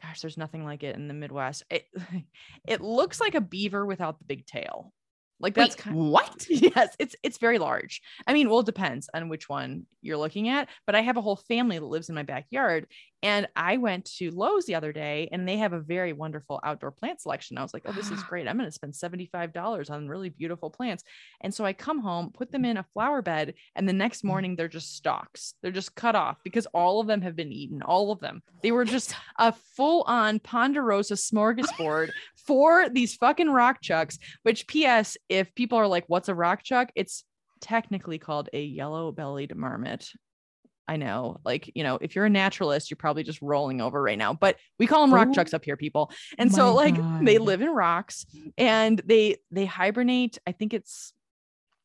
gosh, 0.03 0.21
there's 0.21 0.39
nothing 0.39 0.65
like 0.65 0.83
it 0.83 0.97
in 0.97 1.09
the 1.09 1.15
Midwest. 1.15 1.65
It 1.71 1.87
it 2.67 2.81
looks 2.81 3.21
like 3.21 3.35
a 3.35 3.41
beaver 3.41 3.85
without 3.85 4.19
the 4.19 4.25
big 4.25 4.47
tail. 4.47 4.93
Like 5.41 5.55
that's 5.55 5.77
Wait, 5.77 5.83
kind 5.83 5.97
what? 5.97 6.47
yes, 6.49 6.95
it's 6.99 7.17
it's 7.23 7.39
very 7.39 7.59
large. 7.59 8.01
I 8.27 8.33
mean, 8.33 8.49
well, 8.49 8.61
it 8.61 8.67
depends 8.67 9.09
on 9.13 9.29
which 9.29 9.49
one 9.49 9.87
you're 10.01 10.17
looking 10.17 10.49
at, 10.49 10.69
but 10.87 10.95
I 10.95 11.01
have 11.01 11.17
a 11.17 11.23
whole 11.23 11.37
family 11.37 11.79
that 11.79 11.85
lives 11.85 12.09
in 12.09 12.15
my 12.15 12.23
backyard. 12.23 12.87
And 13.25 13.49
I 13.57 13.79
went 13.79 14.05
to 14.19 14.31
Lowe's 14.33 14.67
the 14.67 14.75
other 14.75 14.93
day 14.93 15.31
and 15.33 15.49
they 15.49 15.57
have 15.57 15.73
a 15.73 15.81
very 15.81 16.13
wonderful 16.13 16.61
outdoor 16.63 16.91
plant 16.91 17.23
selection. 17.23 17.57
I 17.57 17.63
was 17.63 17.73
like, 17.73 17.85
oh, 17.87 17.93
this 17.93 18.11
is 18.11 18.23
great. 18.29 18.47
I'm 18.47 18.59
going 18.59 18.69
to 18.69 18.73
spend 18.73 18.93
$75 18.93 19.91
on 19.91 20.09
really 20.09 20.29
beautiful 20.29 20.69
plants. 20.69 21.05
And 21.41 21.53
so 21.53 21.65
I 21.65 21.73
come 21.73 22.01
home, 22.01 22.33
put 22.35 22.53
them 22.53 22.67
in 22.67 22.77
a 22.77 22.87
flower 22.93 23.23
bed, 23.23 23.55
and 23.77 23.89
the 23.89 23.95
next 23.95 24.19
mm-hmm. 24.19 24.29
morning 24.29 24.57
they're 24.57 24.69
just 24.69 24.95
stalks. 24.95 25.55
They're 25.63 25.73
just 25.73 25.95
cut 25.95 26.15
off 26.15 26.37
because 26.45 26.67
all 26.75 27.01
of 27.01 27.07
them 27.07 27.23
have 27.23 27.35
been 27.35 27.51
eaten. 27.51 27.81
All 27.81 28.13
of 28.13 28.21
them. 28.21 28.43
They 28.63 28.73
were 28.73 28.85
just 28.85 29.15
a 29.39 29.53
full 29.53 30.03
on 30.03 30.39
Ponderosa 30.39 31.15
smorgasbord 31.15 32.11
for 32.47 32.89
these 32.89 33.15
fucking 33.15 33.51
rock 33.51 33.81
chucks, 33.81 34.19
which 34.43 34.67
PS, 34.67 35.17
if 35.29 35.55
people 35.55 35.79
are 35.79 35.87
like, 35.87 36.05
what's 36.09 36.29
a 36.29 36.35
rock 36.35 36.63
chuck? 36.63 36.91
It's 36.95 37.25
technically 37.61 38.19
called 38.19 38.49
a 38.53 38.63
yellow 38.63 39.13
bellied 39.13 39.55
marmot. 39.57 40.09
I 40.87 40.97
know, 40.97 41.41
like, 41.47 41.73
you 41.75 41.83
know, 41.83 41.99
if 42.01 42.15
you're 42.15 42.27
a 42.27 42.31
naturalist, 42.31 42.91
you're 42.91 42.97
probably 42.97 43.23
just 43.23 43.41
rolling 43.41 43.81
over 43.81 44.03
right 44.03 44.19
now, 44.19 44.35
but 44.35 44.57
we 44.79 44.87
call 44.87 45.01
them 45.01 45.15
rock 45.15 45.29
Oh 45.31 45.33
chucks 45.33 45.55
up 45.55 45.65
here, 45.65 45.79
people. 45.79 46.11
And 46.37 46.53
so, 46.53 46.75
like, 46.75 46.95
they 47.23 47.39
live 47.39 47.63
in 47.63 47.71
rocks 47.71 48.27
and 48.59 49.01
they 49.07 49.39
they 49.51 49.65
hibernate. 49.65 50.39
I 50.47 50.53
think 50.53 50.75
it's 50.75 51.15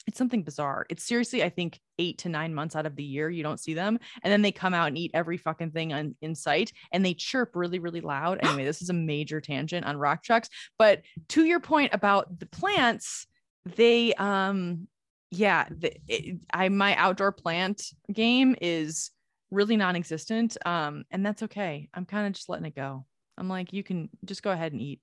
it's 0.09 0.17
something 0.17 0.41
bizarre. 0.41 0.87
It's 0.89 1.03
seriously, 1.03 1.43
I 1.43 1.49
think 1.49 1.79
eight 1.99 2.17
to 2.19 2.29
nine 2.29 2.51
months 2.51 2.75
out 2.75 2.87
of 2.87 2.95
the 2.95 3.03
year 3.03 3.29
you 3.29 3.43
don't 3.43 3.59
see 3.59 3.75
them, 3.75 3.99
and 4.23 4.33
then 4.33 4.41
they 4.41 4.51
come 4.51 4.73
out 4.73 4.87
and 4.87 4.97
eat 4.97 5.11
every 5.13 5.37
fucking 5.37 5.69
thing 5.69 5.93
on, 5.93 6.15
in 6.19 6.33
sight, 6.33 6.73
and 6.91 7.05
they 7.05 7.13
chirp 7.13 7.51
really, 7.53 7.77
really 7.77 8.01
loud. 8.01 8.39
Anyway, 8.49 8.65
this 8.65 8.81
is 8.81 8.89
a 8.89 8.93
major 8.93 9.39
tangent 9.39 9.85
on 9.85 9.97
rock 9.97 10.23
chucks, 10.23 10.49
but 10.79 11.03
to 11.27 11.43
your 11.45 11.59
point 11.59 11.93
about 11.93 12.39
the 12.39 12.47
plants, 12.47 13.27
they 13.75 14.13
um 14.15 14.87
yeah, 15.29 15.67
the, 15.69 15.93
it, 16.07 16.37
I 16.51 16.69
my 16.69 16.95
outdoor 16.95 17.31
plant 17.31 17.83
game 18.11 18.55
is 18.59 19.11
really 19.51 19.77
non-existent, 19.77 20.57
um, 20.65 21.03
and 21.11 21.23
that's 21.23 21.43
okay. 21.43 21.87
I'm 21.93 22.05
kind 22.05 22.25
of 22.25 22.33
just 22.33 22.49
letting 22.49 22.65
it 22.65 22.75
go. 22.75 23.05
I'm 23.37 23.47
like, 23.47 23.71
you 23.71 23.83
can 23.83 24.09
just 24.25 24.41
go 24.41 24.49
ahead 24.49 24.71
and 24.71 24.81
eat 24.81 25.01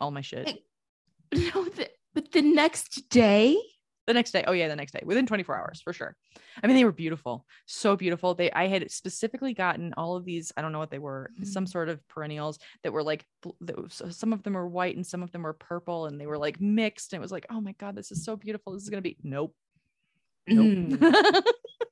all 0.00 0.10
my 0.10 0.22
shit. 0.22 0.58
No, 1.30 1.64
the, 1.64 1.90
but 2.14 2.32
the 2.32 2.40
next 2.40 3.10
day, 3.10 3.58
the 4.08 4.14
next 4.14 4.32
day. 4.32 4.42
Oh 4.46 4.52
yeah 4.52 4.66
the 4.66 4.74
next 4.74 4.92
day 4.92 5.02
within 5.04 5.26
24 5.26 5.56
hours 5.56 5.80
for 5.80 5.92
sure. 5.92 6.16
I 6.62 6.66
mean 6.66 6.74
they 6.74 6.84
were 6.84 6.92
beautiful 6.92 7.46
so 7.66 7.94
beautiful. 7.94 8.34
They 8.34 8.50
i 8.50 8.66
had 8.66 8.90
specifically 8.90 9.54
gotten 9.54 9.94
all 9.96 10.16
of 10.16 10.24
these 10.24 10.52
i 10.56 10.62
don't 10.62 10.72
know 10.72 10.78
what 10.78 10.90
they 10.90 10.98
were 10.98 11.30
some 11.44 11.66
sort 11.66 11.88
of 11.88 12.06
perennials 12.08 12.58
that 12.82 12.92
were 12.92 13.02
like 13.04 13.24
was- 13.60 14.02
some 14.10 14.32
of 14.32 14.42
them 14.42 14.54
were 14.54 14.66
white 14.66 14.96
and 14.96 15.06
some 15.06 15.22
of 15.22 15.30
them 15.30 15.42
were 15.42 15.52
purple 15.52 16.06
and 16.06 16.20
they 16.20 16.26
were 16.26 16.38
like 16.38 16.60
mixed 16.60 17.12
and 17.12 17.20
it 17.20 17.22
was 17.22 17.30
like 17.30 17.46
oh 17.50 17.60
my 17.60 17.72
god 17.78 17.94
this 17.94 18.10
is 18.10 18.24
so 18.24 18.34
beautiful. 18.34 18.72
This 18.72 18.82
is 18.82 18.90
going 18.90 19.02
to 19.02 19.08
be 19.08 19.16
nope. 19.22 19.54
Mm. 20.50 20.98
nope 21.00 21.44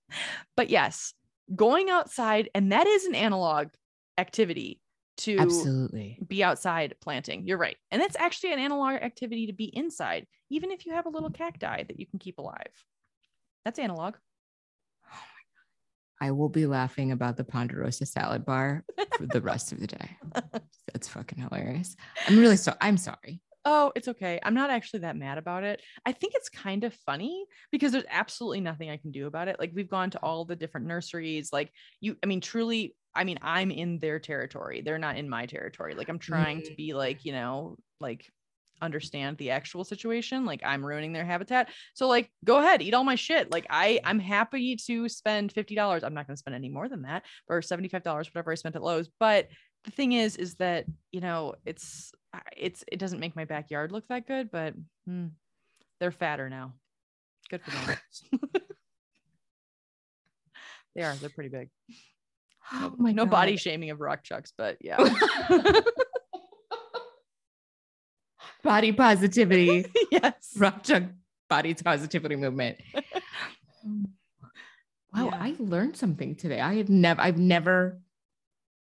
but 0.57 0.71
yes 0.71 1.13
going 1.55 1.91
outside 1.91 2.49
and 2.55 2.73
that 2.73 2.87
is 2.87 3.05
an 3.05 3.15
analog 3.15 3.69
activity 4.19 4.81
to 5.19 5.39
absolutely. 5.39 6.19
be 6.27 6.43
outside 6.43 6.95
planting. 7.01 7.47
You're 7.47 7.59
right. 7.59 7.77
And 7.91 8.03
it's 8.03 8.17
actually 8.17 8.53
an 8.53 8.59
analog 8.59 8.95
activity 8.95 9.47
to 9.47 9.53
be 9.53 9.65
inside, 9.77 10.27
even 10.51 10.71
if 10.71 10.87
you 10.87 10.93
have 10.93 11.07
a 11.07 11.11
little 11.11 11.31
cacti 11.31 11.83
that 11.83 11.99
you 11.99 12.07
can 12.07 12.19
keep 12.19 12.39
alive. 12.39 12.73
That's 13.65 13.79
analog. 13.79 14.17
I 16.21 16.31
will 16.31 16.49
be 16.49 16.67
laughing 16.67 17.13
about 17.13 17.37
the 17.37 17.45
Ponderosa 17.45 18.07
salad 18.07 18.47
bar 18.47 18.85
for 19.17 19.27
the 19.27 19.41
rest 19.41 19.73
of 19.73 19.81
the 19.81 19.87
day. 19.87 20.17
That's 20.93 21.09
fucking 21.09 21.39
hilarious. 21.39 21.95
I'm 22.27 22.39
really 22.39 22.57
so 22.57 22.75
I'm 22.81 22.97
sorry. 22.97 23.43
Oh, 23.69 23.91
it's 23.97 24.07
okay. 24.07 24.39
I'm 24.45 24.55
not 24.55 24.71
actually 24.71 25.01
that 25.01 25.17
mad 25.17 25.39
about 25.39 25.65
it. 25.65 25.83
I 26.07 26.13
think 26.13 26.35
it's 26.37 26.49
kind 26.49 26.85
of 26.85 26.95
funny 26.95 27.45
because 27.73 27.91
there's 27.91 28.05
absolutely 28.09 28.61
nothing 28.61 28.89
I 28.89 28.97
can 28.97 29.11
do 29.11 29.27
about 29.27 29.49
it. 29.49 29.59
Like 29.59 29.73
we've 29.75 29.91
gone 29.91 30.11
to 30.11 30.21
all 30.21 30.45
the 30.45 30.55
different 30.55 30.87
nurseries. 30.87 31.53
Like 31.53 31.73
you, 32.01 32.17
I 32.23 32.27
mean, 32.27 32.41
truly, 32.41 32.95
I 33.17 33.25
mean, 33.25 33.39
I'm 33.43 33.71
in 33.71 33.99
their 33.99 34.19
territory. 34.19 34.83
They're 34.83 34.99
not 34.99 35.17
in 35.17 35.29
my 35.29 35.47
territory. 35.47 35.95
Like 35.95 36.09
I'm 36.09 36.19
trying 36.19 36.63
to 36.63 36.75
be 36.75 36.95
like, 36.95 37.25
you 37.25 37.33
know, 37.33 37.77
like 38.01 38.31
understand 38.83 39.39
the 39.39 39.51
actual 39.51 39.85
situation. 39.85 40.45
Like 40.45 40.61
I'm 40.65 40.85
ruining 40.85 41.13
their 41.13 41.25
habitat. 41.25 41.71
So 41.95 42.09
like 42.09 42.31
go 42.45 42.59
ahead, 42.59 42.83
eat 42.83 42.95
all 42.95 43.05
my 43.05 43.15
shit. 43.15 43.51
Like 43.51 43.67
I 43.71 44.01
I'm 44.05 44.19
happy 44.19 44.77
to 44.87 45.09
spend 45.09 45.53
$50. 45.55 46.05
I'm 46.05 46.15
not 46.15 46.27
going 46.27 46.37
to 46.37 46.41
spend 46.41 46.55
any 46.55 46.69
more 46.69 46.89
than 46.89 47.03
that 47.03 47.25
or 47.49 47.61
$75, 47.61 48.05
whatever 48.05 48.53
I 48.53 48.55
spent 48.55 48.77
at 48.77 48.83
Lowe's. 48.83 49.09
But 49.19 49.49
the 49.85 49.91
thing 49.91 50.13
is, 50.13 50.37
is 50.37 50.57
that, 50.57 50.85
you 51.13 51.21
know, 51.21 51.55
it's 51.65 52.13
it's 52.57 52.85
it 52.91 52.99
doesn't 52.99 53.21
make 53.21 53.37
my 53.37 53.45
backyard 53.45 53.93
look 53.93 54.07
that 54.09 54.27
good, 54.27 54.51
but 54.51 54.75
hmm, 55.07 55.27
they're 56.01 56.11
fatter 56.11 56.51
now. 56.51 56.75
Good 57.49 57.63
for 57.63 57.71
them. 57.71 57.97
they 60.95 61.03
are. 61.03 61.15
They're 61.15 61.31
pretty 61.31 61.51
big. 61.51 61.71
Oh 62.73 62.95
my 62.99 63.13
no 63.13 63.27
body 63.27 63.57
shaming 63.57 63.91
of 63.91 64.01
rock 64.01 64.23
chucks, 64.25 64.53
but 64.57 64.77
yeah. 64.81 64.97
body 68.63 68.93
positivity. 68.93 69.87
yes. 70.11 70.53
Rock 70.57 70.83
Chuck 70.83 71.05
body 71.49 71.75
positivity 71.75 72.37
movement. 72.37 72.79
Wow, 75.15 75.31
Yeah. 75.31 75.39
I 75.41 75.55
learned 75.59 75.97
something 75.97 76.35
today. 76.35 76.61
I 76.61 76.75
had 76.75 76.91
never 76.91 77.21
I've 77.23 77.39
never 77.39 78.01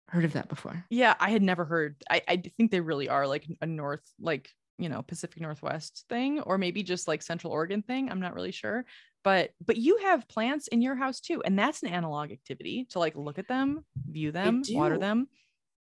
heard 0.09 0.25
of 0.25 0.33
that 0.33 0.47
before. 0.49 0.85
Yeah, 0.89 1.15
I 1.19 1.31
had 1.31 1.41
never 1.41 1.65
heard. 1.65 1.95
I 2.09 2.21
I 2.27 2.43
think 2.57 2.69
they 2.69 2.81
really 2.81 3.09
are 3.09 3.25
like 3.25 3.47
a 3.61 3.65
north, 3.65 4.03
like 4.19 4.49
you 4.77 4.89
know, 4.89 5.01
Pacific 5.01 5.41
Northwest 5.41 6.05
thing, 6.09 6.39
or 6.41 6.57
maybe 6.57 6.83
just 6.83 7.07
like 7.07 7.21
Central 7.23 7.51
Oregon 7.51 7.81
thing. 7.81 8.11
I'm 8.11 8.19
not 8.19 8.35
really 8.35 8.51
sure. 8.51 8.85
But 9.23 9.51
but 9.63 9.77
you 9.77 9.97
have 9.97 10.27
plants 10.27 10.67
in 10.67 10.81
your 10.81 10.95
house 10.95 11.19
too, 11.19 11.41
and 11.43 11.59
that's 11.59 11.83
an 11.83 11.89
analog 11.89 12.31
activity 12.31 12.87
to 12.91 12.99
like 12.99 13.15
look 13.15 13.37
at 13.37 13.47
them, 13.47 13.83
view 14.09 14.31
them, 14.31 14.61
water 14.69 14.97
them. 14.97 15.27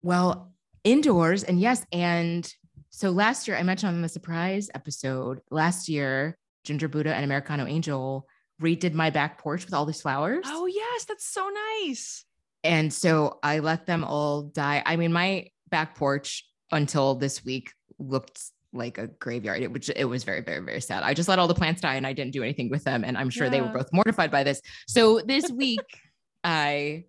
Well, 0.02 0.52
indoors 0.84 1.42
and 1.42 1.60
yes, 1.60 1.84
and 1.92 2.50
so 2.90 3.10
last 3.10 3.48
year 3.48 3.56
I 3.56 3.62
mentioned 3.62 3.94
on 3.94 4.02
the 4.02 4.08
surprise 4.08 4.70
episode, 4.74 5.40
last 5.50 5.88
year 5.88 6.38
Ginger 6.64 6.88
Buddha 6.88 7.14
and 7.14 7.24
Americano 7.24 7.66
Angel 7.66 8.26
redid 8.62 8.94
my 8.94 9.10
back 9.10 9.38
porch 9.38 9.64
with 9.64 9.74
all 9.74 9.86
these 9.86 10.00
flowers. 10.00 10.44
Oh 10.46 10.66
yes, 10.66 11.04
that's 11.04 11.26
so 11.26 11.50
nice. 11.82 12.24
And 12.64 12.92
so 12.92 13.38
I 13.42 13.58
let 13.60 13.86
them 13.86 14.04
all 14.04 14.42
die. 14.42 14.82
I 14.84 14.96
mean, 14.96 15.12
my 15.12 15.48
back 15.68 15.96
porch 15.96 16.44
until 16.72 17.14
this 17.14 17.44
week 17.44 17.72
looked 17.98 18.40
like 18.76 18.98
a 18.98 19.06
graveyard. 19.06 19.62
It 19.62 19.72
was 19.72 19.88
it 19.88 20.04
was 20.04 20.24
very, 20.24 20.40
very, 20.40 20.64
very 20.64 20.80
sad. 20.80 21.02
I 21.02 21.14
just 21.14 21.28
let 21.28 21.38
all 21.38 21.48
the 21.48 21.54
plants 21.54 21.80
die 21.80 21.94
and 21.94 22.06
I 22.06 22.12
didn't 22.12 22.32
do 22.32 22.42
anything 22.42 22.70
with 22.70 22.84
them. 22.84 23.04
And 23.04 23.16
I'm 23.16 23.30
sure 23.30 23.48
they 23.48 23.60
were 23.60 23.68
both 23.68 23.88
mortified 23.92 24.30
by 24.30 24.44
this. 24.44 24.60
So 24.86 25.20
this 25.20 25.50
week 25.50 25.80
I 26.44 27.04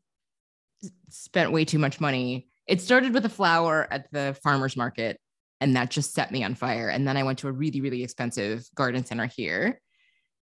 spent 1.09 1.51
way 1.51 1.65
too 1.65 1.79
much 1.79 1.99
money. 1.99 2.47
It 2.67 2.81
started 2.81 3.13
with 3.13 3.25
a 3.25 3.29
flower 3.29 3.87
at 3.91 4.11
the 4.11 4.37
farmer's 4.43 4.75
market, 4.75 5.19
and 5.61 5.75
that 5.75 5.89
just 5.89 6.13
set 6.13 6.31
me 6.31 6.43
on 6.43 6.55
fire. 6.55 6.89
And 6.89 7.07
then 7.07 7.17
I 7.17 7.23
went 7.23 7.39
to 7.39 7.47
a 7.47 7.51
really, 7.51 7.81
really 7.81 8.03
expensive 8.03 8.67
garden 8.75 9.05
center 9.05 9.25
here 9.25 9.79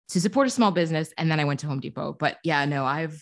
to 0.09 0.21
support 0.21 0.47
a 0.47 0.49
small 0.49 0.71
business. 0.71 1.13
And 1.17 1.29
then 1.29 1.39
I 1.39 1.45
went 1.45 1.59
to 1.61 1.67
Home 1.67 1.79
Depot. 1.79 2.15
But 2.17 2.37
yeah, 2.43 2.65
no, 2.65 2.85
I've 2.85 3.21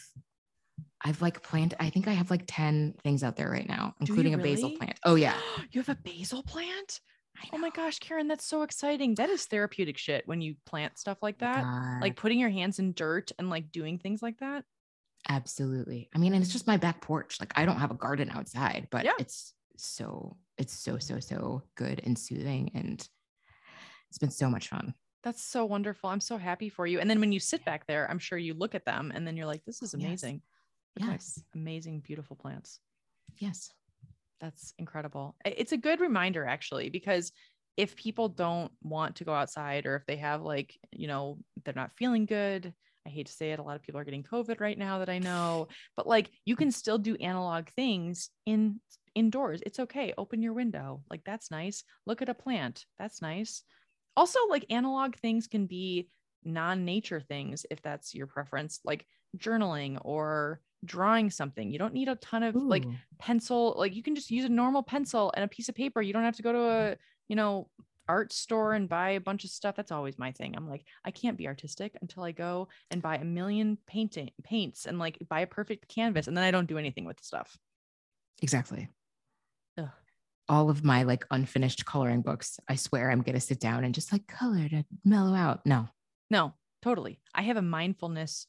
I've 1.04 1.22
like 1.22 1.42
planted, 1.42 1.78
I 1.80 1.90
think 1.90 2.08
I 2.08 2.12
have 2.12 2.30
like 2.30 2.44
10 2.48 2.96
things 3.04 3.24
out 3.24 3.36
there 3.36 3.50
right 3.50 3.68
now, 3.68 3.96
including 4.00 4.34
a 4.34 4.38
basil 4.38 4.72
plant. 4.72 5.00
Oh, 5.04 5.16
yeah. 5.16 5.36
you 5.72 5.82
have 5.82 5.90
a 5.90 5.96
basil 5.96 6.44
plant? 6.44 7.00
Oh 7.54 7.58
my 7.58 7.70
gosh, 7.70 8.00
Karen, 8.00 8.28
that's 8.28 8.46
so 8.46 8.62
exciting. 8.62 9.16
That 9.16 9.30
is 9.30 9.46
therapeutic 9.46 9.98
shit 9.98 10.28
when 10.28 10.42
you 10.42 10.56
plant 10.66 10.98
stuff 10.98 11.18
like 11.22 11.40
that. 11.40 11.64
God, 11.64 12.02
Like 12.02 12.16
putting 12.16 12.40
your 12.40 12.50
hands 12.50 12.80
in 12.80 12.94
dirt 12.94 13.32
and 13.40 13.50
like 13.50 13.72
doing 13.72 13.98
things 14.00 14.22
like 14.22 14.38
that. 14.40 14.64
absolutely. 15.30 16.10
I 16.16 16.18
mean, 16.18 16.34
and 16.34 16.44
it's 16.44 16.52
just 16.52 16.68
my 16.68 16.78
back 16.78 17.02
porch. 17.02 17.40
Like 17.40 17.54
I 17.56 17.66
don't 17.66 17.78
have 17.80 17.92
a 17.92 17.96
garden 17.96 18.30
outside, 18.32 18.88
but 18.92 19.06
Yeah. 19.06 19.14
it's 19.20 19.54
so, 19.78 20.38
it's 20.58 20.74
so, 20.74 20.98
so, 20.98 21.20
so 21.20 21.64
good 21.76 22.02
and 22.04 22.18
soothing. 22.18 22.72
And 22.74 23.08
it's 24.10 24.18
been 24.18 24.32
so 24.32 24.50
much 24.50 24.68
fun. 24.70 24.94
That's 25.24 25.44
so 25.44 25.66
wonderful. 25.66 26.10
I'm 26.10 26.20
so 26.20 26.38
happy 26.38 26.70
for 26.70 26.88
you. 26.88 27.00
And 27.00 27.10
then 27.10 27.20
when 27.20 27.32
you 27.32 27.40
sit 27.40 27.64
back 27.64 27.86
there, 27.88 28.10
I'm 28.10 28.18
sure 28.20 28.38
you 28.38 28.54
look 28.56 28.74
at 28.76 28.86
them 28.86 29.12
and 29.14 29.26
then 29.26 29.38
you're 29.38 29.46
like, 29.46 29.64
this 29.66 29.82
is 29.82 29.94
amazing. 29.94 30.42
My 31.00 31.12
Yes. 31.12 31.42
Amazing, 31.56 32.02
beautiful 32.02 32.36
plants. 32.36 32.80
Yes. 33.38 33.72
That's 34.42 34.74
incredible. 34.78 35.36
It's 35.46 35.72
a 35.72 35.78
good 35.78 36.02
reminder, 36.02 36.46
actually, 36.46 36.90
because 36.90 37.32
if 37.78 37.96
people 37.96 38.28
don't 38.28 38.72
want 38.82 39.18
to 39.18 39.24
go 39.24 39.34
outside 39.34 39.86
or 39.86 39.96
if 39.96 40.06
they 40.06 40.18
have, 40.18 40.42
like, 40.42 40.76
you 40.92 41.08
know, 41.08 41.38
they're 41.64 41.74
not 41.74 41.96
feeling 41.96 42.26
good, 42.26 42.74
I 43.06 43.10
hate 43.10 43.28
to 43.28 43.32
say 43.32 43.52
it, 43.52 43.60
a 43.60 43.64
lot 43.64 43.76
of 43.76 43.84
people 43.84 44.00
are 44.00 44.04
getting 44.04 44.24
COVID 44.24 44.60
right 44.60 44.78
now 44.78 45.00
that 45.00 45.10
I 45.10 45.20
know, 45.20 45.68
but 45.96 46.08
like 46.08 46.30
you 46.46 46.56
can 46.56 46.72
still 46.72 46.98
do 46.98 47.16
analog 47.16 47.68
things 47.70 48.30
in 48.46 48.80
indoors. 49.16 49.62
It's 49.66 49.80
okay. 49.80 50.14
Open 50.18 50.42
your 50.42 50.54
window. 50.54 51.04
Like, 51.10 51.24
that's 51.26 51.52
nice. 51.52 51.84
Look 52.06 52.22
at 52.22 52.30
a 52.30 52.34
plant. 52.34 52.86
That's 53.00 53.22
nice. 53.22 53.64
Also, 54.16 54.40
like, 54.50 54.66
analog 54.70 55.16
things 55.16 55.48
can 55.48 55.68
be 55.68 56.10
non 56.44 56.86
nature 56.86 57.22
things 57.22 57.66
if 57.70 57.82
that's 57.82 58.14
your 58.14 58.28
preference, 58.28 58.80
like 58.84 59.06
journaling 59.38 59.98
or 60.02 60.62
drawing 60.84 61.30
something. 61.30 61.72
You 61.72 61.80
don't 61.80 61.94
need 61.94 62.08
a 62.08 62.15
ton 62.15 62.44
of 62.44 62.56
like 62.56 62.86
pencil 63.20 63.76
like 63.78 63.96
you 63.96 64.04
can 64.04 64.15
just 64.15 64.32
use 64.32 64.46
a 64.46 64.50
normal 64.50 64.84
pencil 64.84 65.32
and 65.36 65.46
a 65.46 65.48
piece 65.48 65.70
of 65.70 65.76
paper 65.76 66.02
you 66.02 66.12
don't 66.12 66.24
have 66.24 66.38
to 66.38 66.41
go 66.41 66.52
to 66.52 66.60
a 66.60 66.98
you 67.28 67.36
know 67.36 67.70
art 68.12 68.34
store 68.34 68.74
and 68.74 68.89
buy 68.89 69.12
a 69.12 69.22
bunch 69.22 69.46
of 69.46 69.50
stuff. 69.50 69.76
That's 69.78 69.91
always 69.91 70.20
my 70.20 70.34
thing. 70.34 70.54
I'm 70.56 70.70
like, 70.70 70.84
I 71.06 71.12
can't 71.12 71.38
be 71.38 71.48
artistic 71.48 71.96
until 72.02 72.24
I 72.24 72.34
go 72.34 72.67
and 72.89 73.02
buy 73.02 73.15
a 73.15 73.24
million 73.24 73.78
painting 73.88 74.32
paints 74.44 74.86
and 74.86 75.00
like 75.00 75.17
buy 75.30 75.39
a 75.41 75.48
perfect 75.48 75.88
canvas, 75.88 76.28
and 76.28 76.36
then 76.36 76.44
I 76.44 76.52
don't 76.52 76.67
do 76.67 76.78
anything 76.78 77.06
with 77.06 77.17
the 77.17 77.24
stuff. 77.24 77.58
Exactly. 78.41 78.89
Ugh. 79.78 79.89
All 80.50 80.70
of 80.70 80.84
my 80.84 81.04
like 81.04 81.26
unfinished 81.32 81.86
coloring 81.86 82.22
books, 82.22 82.60
I 82.67 82.76
swear 82.76 83.10
I'm 83.10 83.22
gonna 83.22 83.39
sit 83.39 83.62
down 83.62 83.86
and 83.86 83.96
just 83.96 84.12
like 84.12 84.28
color 84.28 84.67
to 84.67 84.84
mellow 85.06 85.34
out. 85.34 85.65
No. 85.65 85.88
No, 86.30 86.54
totally. 86.82 87.22
I 87.34 87.44
have 87.44 87.58
a 87.58 87.62
mindfulness. 87.62 88.46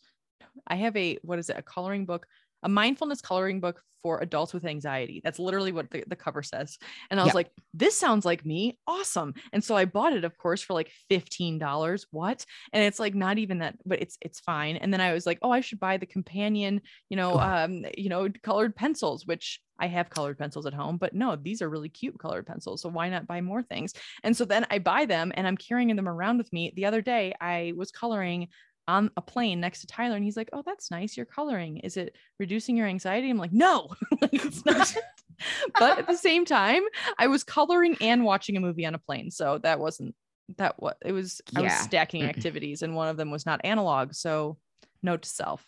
I 0.66 0.76
have 0.76 0.96
a 0.96 1.18
what 1.22 1.38
is 1.38 1.50
it? 1.50 1.56
A 1.58 1.62
coloring 1.62 2.06
book, 2.06 2.26
a 2.62 2.68
mindfulness 2.68 3.20
coloring 3.20 3.60
book 3.60 3.82
for 4.02 4.18
adults 4.20 4.52
with 4.52 4.64
anxiety. 4.64 5.20
That's 5.22 5.38
literally 5.38 5.70
what 5.70 5.88
the, 5.90 6.02
the 6.08 6.16
cover 6.16 6.42
says. 6.42 6.76
And 7.10 7.20
I 7.20 7.22
was 7.22 7.34
Yeah. 7.34 7.36
like, 7.36 7.50
this 7.72 7.96
sounds 7.96 8.24
like 8.24 8.44
me. 8.44 8.76
Awesome. 8.86 9.32
And 9.52 9.62
so 9.62 9.76
I 9.76 9.84
bought 9.84 10.12
it, 10.12 10.24
of 10.24 10.36
course, 10.36 10.60
for 10.60 10.72
like 10.74 10.90
$15. 11.08 12.06
What? 12.10 12.44
And 12.72 12.82
it's 12.82 12.98
like 12.98 13.14
not 13.14 13.38
even 13.38 13.60
that, 13.60 13.76
but 13.86 14.02
it's 14.02 14.18
it's 14.20 14.40
fine. 14.40 14.76
And 14.76 14.92
then 14.92 15.00
I 15.00 15.12
was 15.12 15.24
like, 15.24 15.38
oh, 15.42 15.52
I 15.52 15.60
should 15.60 15.78
buy 15.78 15.98
the 15.98 16.06
companion, 16.06 16.80
you 17.10 17.16
know, 17.16 17.38
um, 17.40 17.84
you 17.96 18.08
know, 18.08 18.28
colored 18.42 18.74
pencils, 18.74 19.24
which 19.24 19.60
I 19.78 19.86
have 19.86 20.10
colored 20.10 20.38
pencils 20.38 20.66
at 20.66 20.74
home, 20.74 20.96
but 20.96 21.14
no, 21.14 21.34
these 21.34 21.62
are 21.62 21.68
really 21.68 21.88
cute 21.88 22.18
colored 22.18 22.46
pencils. 22.46 22.82
So 22.82 22.88
why 22.88 23.08
not 23.08 23.26
buy 23.26 23.40
more 23.40 23.62
things? 23.62 23.94
And 24.22 24.36
so 24.36 24.44
then 24.44 24.66
I 24.70 24.78
buy 24.78 25.06
them 25.06 25.32
and 25.34 25.46
I'm 25.46 25.56
carrying 25.56 25.94
them 25.96 26.08
around 26.08 26.38
with 26.38 26.52
me. 26.52 26.72
The 26.76 26.84
other 26.86 27.02
day 27.02 27.34
I 27.40 27.72
was 27.76 27.90
coloring 27.90 28.48
on 28.88 29.10
a 29.16 29.22
plane 29.22 29.60
next 29.60 29.80
to 29.80 29.86
Tyler 29.86 30.16
and 30.16 30.24
he's 30.24 30.36
like, 30.36 30.50
"Oh, 30.52 30.62
that's 30.64 30.90
nice. 30.90 31.16
You're 31.16 31.26
coloring. 31.26 31.78
Is 31.78 31.96
it 31.96 32.16
reducing 32.38 32.76
your 32.76 32.86
anxiety?" 32.86 33.30
I'm 33.30 33.38
like, 33.38 33.52
"No." 33.52 33.90
like, 34.20 34.32
it's 34.32 34.64
not. 34.64 34.94
but 35.78 35.98
at 35.98 36.06
the 36.06 36.16
same 36.16 36.44
time, 36.44 36.82
I 37.18 37.26
was 37.26 37.44
coloring 37.44 37.96
and 38.00 38.24
watching 38.24 38.56
a 38.56 38.60
movie 38.60 38.86
on 38.86 38.94
a 38.94 38.98
plane. 38.98 39.30
So 39.30 39.58
that 39.58 39.78
wasn't 39.78 40.14
that 40.58 40.80
what 40.80 40.98
it 41.04 41.12
was 41.12 41.40
I 41.56 41.62
was 41.62 41.72
stacking 41.72 42.24
activities 42.24 42.82
and 42.82 42.94
one 42.94 43.08
of 43.08 43.16
them 43.16 43.30
was 43.30 43.46
not 43.46 43.60
analog. 43.64 44.14
So 44.14 44.58
note 45.02 45.22
to 45.22 45.28
self. 45.28 45.64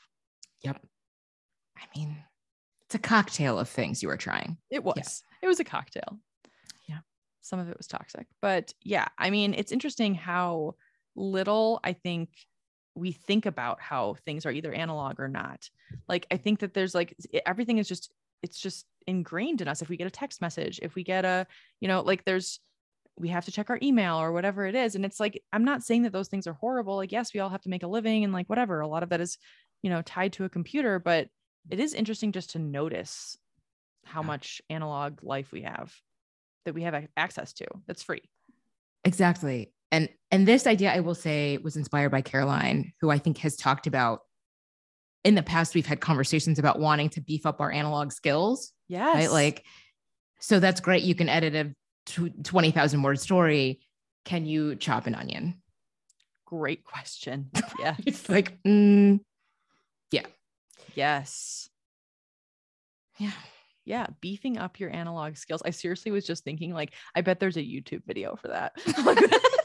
Yep. 0.63 0.81
I 1.77 1.99
mean, 1.99 2.17
it's 2.87 2.95
a 2.95 2.99
cocktail 2.99 3.59
of 3.59 3.69
things 3.69 4.03
you 4.03 4.09
were 4.09 4.17
trying. 4.17 4.59
It 4.71 4.85
was. 4.85 5.23
It 5.43 5.47
was 5.47 5.61
a 5.61 5.65
cocktail. 5.65 6.19
Yeah. 6.89 6.99
Some 7.41 7.59
of 7.59 7.69
it 7.69 7.77
was 7.77 7.87
toxic. 7.87 8.27
But 8.41 8.73
yeah, 8.83 9.09
I 9.19 9.31
mean, 9.31 9.55
it's 9.55 9.73
interesting 9.73 10.15
how 10.15 10.77
little 11.17 11.81
I 11.85 11.93
think 11.93 12.31
we 12.95 13.13
think 13.13 13.47
about 13.47 13.81
how 13.81 14.15
things 14.25 14.47
are 14.47 14.53
either 14.53 14.73
analog 14.73 15.19
or 15.19 15.29
not. 15.29 15.69
Like 16.09 16.27
I 16.31 16.37
think 16.37 16.61
that 16.61 16.75
there's 16.75 16.95
like 16.95 17.15
everything 17.47 17.79
is 17.79 17.89
just 17.89 18.13
it's 18.43 18.59
just 18.59 18.87
ingrained 19.07 19.61
in 19.61 19.69
us. 19.69 19.83
If 19.83 19.89
we 19.89 19.97
get 19.97 20.07
a 20.07 20.11
text 20.11 20.41
message, 20.41 20.79
if 20.83 20.95
we 20.95 21.03
get 21.03 21.25
a, 21.25 21.47
you 21.81 21.89
know, 21.89 22.03
like 22.03 22.25
there's 22.25 22.61
we 23.17 23.29
have 23.29 23.45
to 23.45 23.53
check 23.53 23.71
our 23.71 23.79
email 23.81 24.17
or 24.17 24.33
whatever 24.33 24.67
it 24.67 24.75
is. 24.75 24.97
And 24.97 25.05
it's 25.05 25.21
like, 25.21 25.41
I'm 25.53 25.65
not 25.65 25.83
saying 25.85 26.03
that 26.03 26.13
those 26.13 26.29
things 26.29 26.47
are 26.49 26.53
horrible. 26.53 26.97
Like, 26.97 27.13
yes, 27.13 27.33
we 27.33 27.41
all 27.41 27.49
have 27.49 27.61
to 27.63 27.69
make 27.69 27.85
a 27.85 27.89
living 27.89 28.25
and 28.25 28.33
like 28.33 28.49
whatever. 28.49 28.81
A 28.81 28.89
lot 28.89 29.05
of 29.05 29.11
that 29.11 29.21
is, 29.21 29.39
you 29.83 29.91
know, 29.91 30.03
tied 30.03 30.33
to 30.35 30.45
a 30.45 30.49
computer, 30.49 30.99
but 30.99 31.29
it 31.71 31.79
is 31.79 31.95
interesting 31.95 32.33
just 32.33 32.51
to 32.51 32.59
notice 32.59 33.39
how 34.05 34.21
Yeah. 34.21 34.27
much 34.27 34.61
analog 34.69 35.23
life 35.23 35.53
we 35.53 35.63
have 35.63 35.95
that 36.65 36.75
we 36.75 36.83
have 36.83 37.07
access 37.17 37.53
to 37.55 37.67
that's 37.87 38.03
free. 38.03 38.23
Exactly. 39.05 39.73
And 39.95 40.09
and 40.33 40.49
this 40.49 40.67
idea 40.67 40.93
I 40.93 41.01
will 41.01 41.15
say 41.15 41.57
was 41.59 41.77
inspired 41.77 42.11
by 42.11 42.21
Caroline, 42.21 42.93
who 43.01 43.11
I 43.11 43.19
think 43.19 43.39
has 43.39 43.55
talked 43.57 43.87
about 43.87 44.21
in 45.23 45.37
the 45.37 45.43
past 45.43 45.75
we've 45.75 45.87
had 45.87 46.01
conversations 46.01 46.59
about 46.59 46.81
wanting 46.81 47.11
to 47.11 47.21
beef 47.21 47.47
up 47.47 47.61
our 47.61 47.71
analog 47.71 48.11
skills, 48.13 48.73
Yes. 48.89 49.15
right? 49.15 49.31
Like 49.31 49.65
so 50.41 50.59
that's 50.59 50.81
great 50.81 51.05
you 51.05 51.15
can 51.15 51.29
edit 51.29 51.55
a 51.55 51.75
tw- 52.11 52.45
20,000 52.45 53.03
word 53.03 53.21
story. 53.21 53.81
Can 54.25 54.47
you 54.47 54.75
chop 54.77 55.07
an 55.07 55.15
onion? 55.15 55.61
great 56.47 56.85
question. 56.85 57.51
Yeah. 57.81 57.97
It's 58.07 58.29
like 58.29 58.61
mm, 58.65 59.21
yes. 60.95 61.69
yeah. 63.19 63.33
Yeah. 63.85 64.07
Beefing 64.21 64.57
up 64.59 64.81
your 64.81 64.91
analog 64.91 65.37
skills. 65.37 65.63
I 65.65 65.71
seriously 65.71 66.11
was 66.13 66.25
just 66.27 66.45
thinking, 66.45 66.73
like, 66.73 66.95
I 67.15 67.21
bet 67.21 67.39
there's 67.41 67.57
a 67.57 67.63
YouTube 67.63 68.03
video 68.07 68.37
for 68.37 68.49
that. 68.49 68.73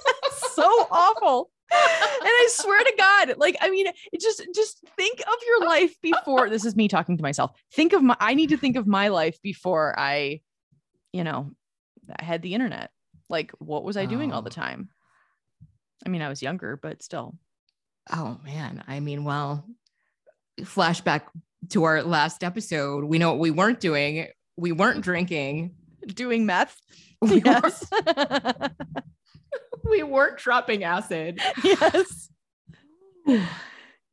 So 0.62 0.88
awful. 0.92 1.52
And 1.72 1.80
I 2.28 2.48
swear 2.52 2.84
to 2.84 2.94
God, 2.98 3.38
like, 3.38 3.56
I 3.62 3.70
mean, 3.70 3.86
just 4.20 4.42
just 4.56 4.84
think 4.98 5.20
of 5.20 5.36
your 5.46 5.68
life 5.68 5.96
before 6.02 6.50
this 6.50 6.66
is 6.66 6.76
me 6.76 6.88
talking 6.88 7.16
to 7.18 7.22
myself. 7.24 7.52
Think 7.74 7.94
of 7.94 8.02
my 8.02 8.16
I 8.20 8.34
need 8.34 8.50
to 8.50 8.58
think 8.58 8.76
of 8.76 8.88
my 8.88 9.10
life 9.10 9.40
before 9.44 9.94
I, 9.98 10.42
you 11.14 11.24
know, 11.24 11.52
I 12.20 12.24
had 12.24 12.42
the 12.42 12.56
internet. 12.56 12.90
Like, 13.30 13.52
what 13.60 13.84
was 13.84 13.98
I 13.98 14.06
doing 14.06 14.34
all 14.34 14.42
the 14.42 14.50
Oh. 14.50 14.54
time? 14.54 14.90
I 16.06 16.10
mean, 16.10 16.22
I 16.24 16.30
was 16.30 16.42
younger, 16.42 16.76
but 16.82 17.04
still. 17.04 17.36
Oh 18.12 18.40
man. 18.44 18.84
I 18.88 19.00
mean, 19.00 19.24
well, 19.24 19.64
flashback 20.62 21.22
to 21.70 21.84
our 21.84 22.02
last 22.02 22.44
episode. 22.44 23.04
We 23.04 23.20
know 23.20 23.30
what 23.30 23.40
we 23.40 23.52
weren't 23.52 23.80
doing. 23.80 24.28
We 24.58 24.72
weren't 24.72 25.02
drinking. 25.02 25.76
Doing 26.08 26.46
meth. 26.48 26.80
We, 27.22 27.42
Yes. 27.44 27.86
weren't, 30.20 30.38
dropping 30.38 30.84
acid. 30.84 31.40
yes. 31.64 32.30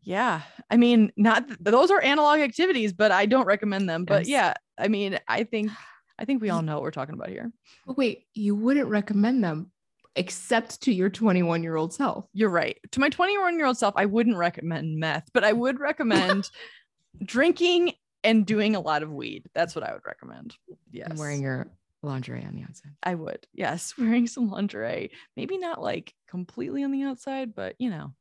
Yeah. 0.02 0.42
I 0.70 0.76
mean, 0.76 1.12
not 1.16 1.48
th- 1.48 1.58
those 1.60 1.90
are 1.90 2.00
analog 2.00 2.40
activities, 2.40 2.92
but 2.92 3.10
I 3.12 3.26
don't 3.26 3.46
recommend 3.46 3.88
them. 3.88 4.04
But 4.04 4.26
yeah, 4.26 4.54
I 4.78 4.88
mean, 4.88 5.18
I 5.28 5.44
think 5.44 5.70
I 6.18 6.24
think 6.24 6.40
we 6.40 6.50
all 6.50 6.62
know 6.62 6.74
what 6.74 6.82
we're 6.82 6.90
talking 6.90 7.14
about 7.14 7.28
here. 7.28 7.52
But 7.86 7.98
wait, 7.98 8.26
you 8.34 8.54
wouldn't 8.54 8.88
recommend 8.88 9.44
them 9.44 9.70
except 10.16 10.80
to 10.82 10.92
your 10.92 11.10
21 11.10 11.62
year 11.62 11.76
old 11.76 11.92
self. 11.92 12.26
You're 12.32 12.50
right. 12.50 12.78
To 12.92 13.00
my 13.00 13.08
21 13.08 13.56
year 13.56 13.66
old 13.66 13.78
self, 13.78 13.94
I 13.96 14.06
wouldn't 14.06 14.36
recommend 14.36 14.98
meth, 14.98 15.28
but 15.32 15.44
I 15.44 15.52
would 15.52 15.78
recommend 15.78 16.48
drinking 17.24 17.92
and 18.24 18.46
doing 18.46 18.74
a 18.74 18.80
lot 18.80 19.02
of 19.02 19.12
weed. 19.12 19.44
That's 19.54 19.74
what 19.74 19.84
I 19.84 19.92
would 19.92 20.06
recommend. 20.06 20.54
Yes. 20.90 21.08
And 21.10 21.18
wearing 21.18 21.42
your 21.42 21.68
lingerie 22.06 22.44
on 22.44 22.54
the 22.54 22.62
outside. 22.62 22.92
I 23.02 23.14
would. 23.14 23.46
Yes. 23.52 23.94
Wearing 23.98 24.26
some 24.26 24.50
lingerie. 24.50 25.10
Maybe 25.36 25.58
not 25.58 25.82
like 25.82 26.14
completely 26.28 26.84
on 26.84 26.92
the 26.92 27.02
outside, 27.02 27.54
but 27.54 27.74
you 27.78 27.90
know, 27.90 28.14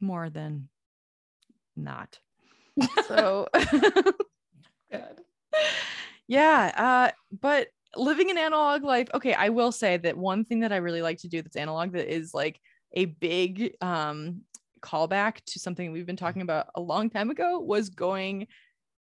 more 0.00 0.30
than 0.30 0.68
not. 1.76 2.18
So 3.06 3.46
Good. 4.90 5.20
yeah 6.26 6.72
uh 6.76 7.10
but 7.40 7.68
living 7.96 8.30
an 8.30 8.38
analog 8.38 8.84
life 8.84 9.08
okay 9.12 9.34
i 9.34 9.50
will 9.50 9.72
say 9.72 9.96
that 9.98 10.16
one 10.16 10.44
thing 10.44 10.60
that 10.60 10.72
i 10.72 10.76
really 10.76 11.02
like 11.02 11.18
to 11.18 11.28
do 11.28 11.42
that's 11.42 11.56
analog 11.56 11.92
that 11.92 12.12
is 12.12 12.32
like 12.32 12.58
a 12.92 13.04
big 13.04 13.74
um 13.80 14.42
callback 14.80 15.44
to 15.46 15.58
something 15.58 15.92
we've 15.92 16.06
been 16.06 16.16
talking 16.16 16.42
about 16.42 16.68
a 16.74 16.80
long 16.80 17.10
time 17.10 17.30
ago 17.30 17.58
was 17.58 17.90
going 17.90 18.46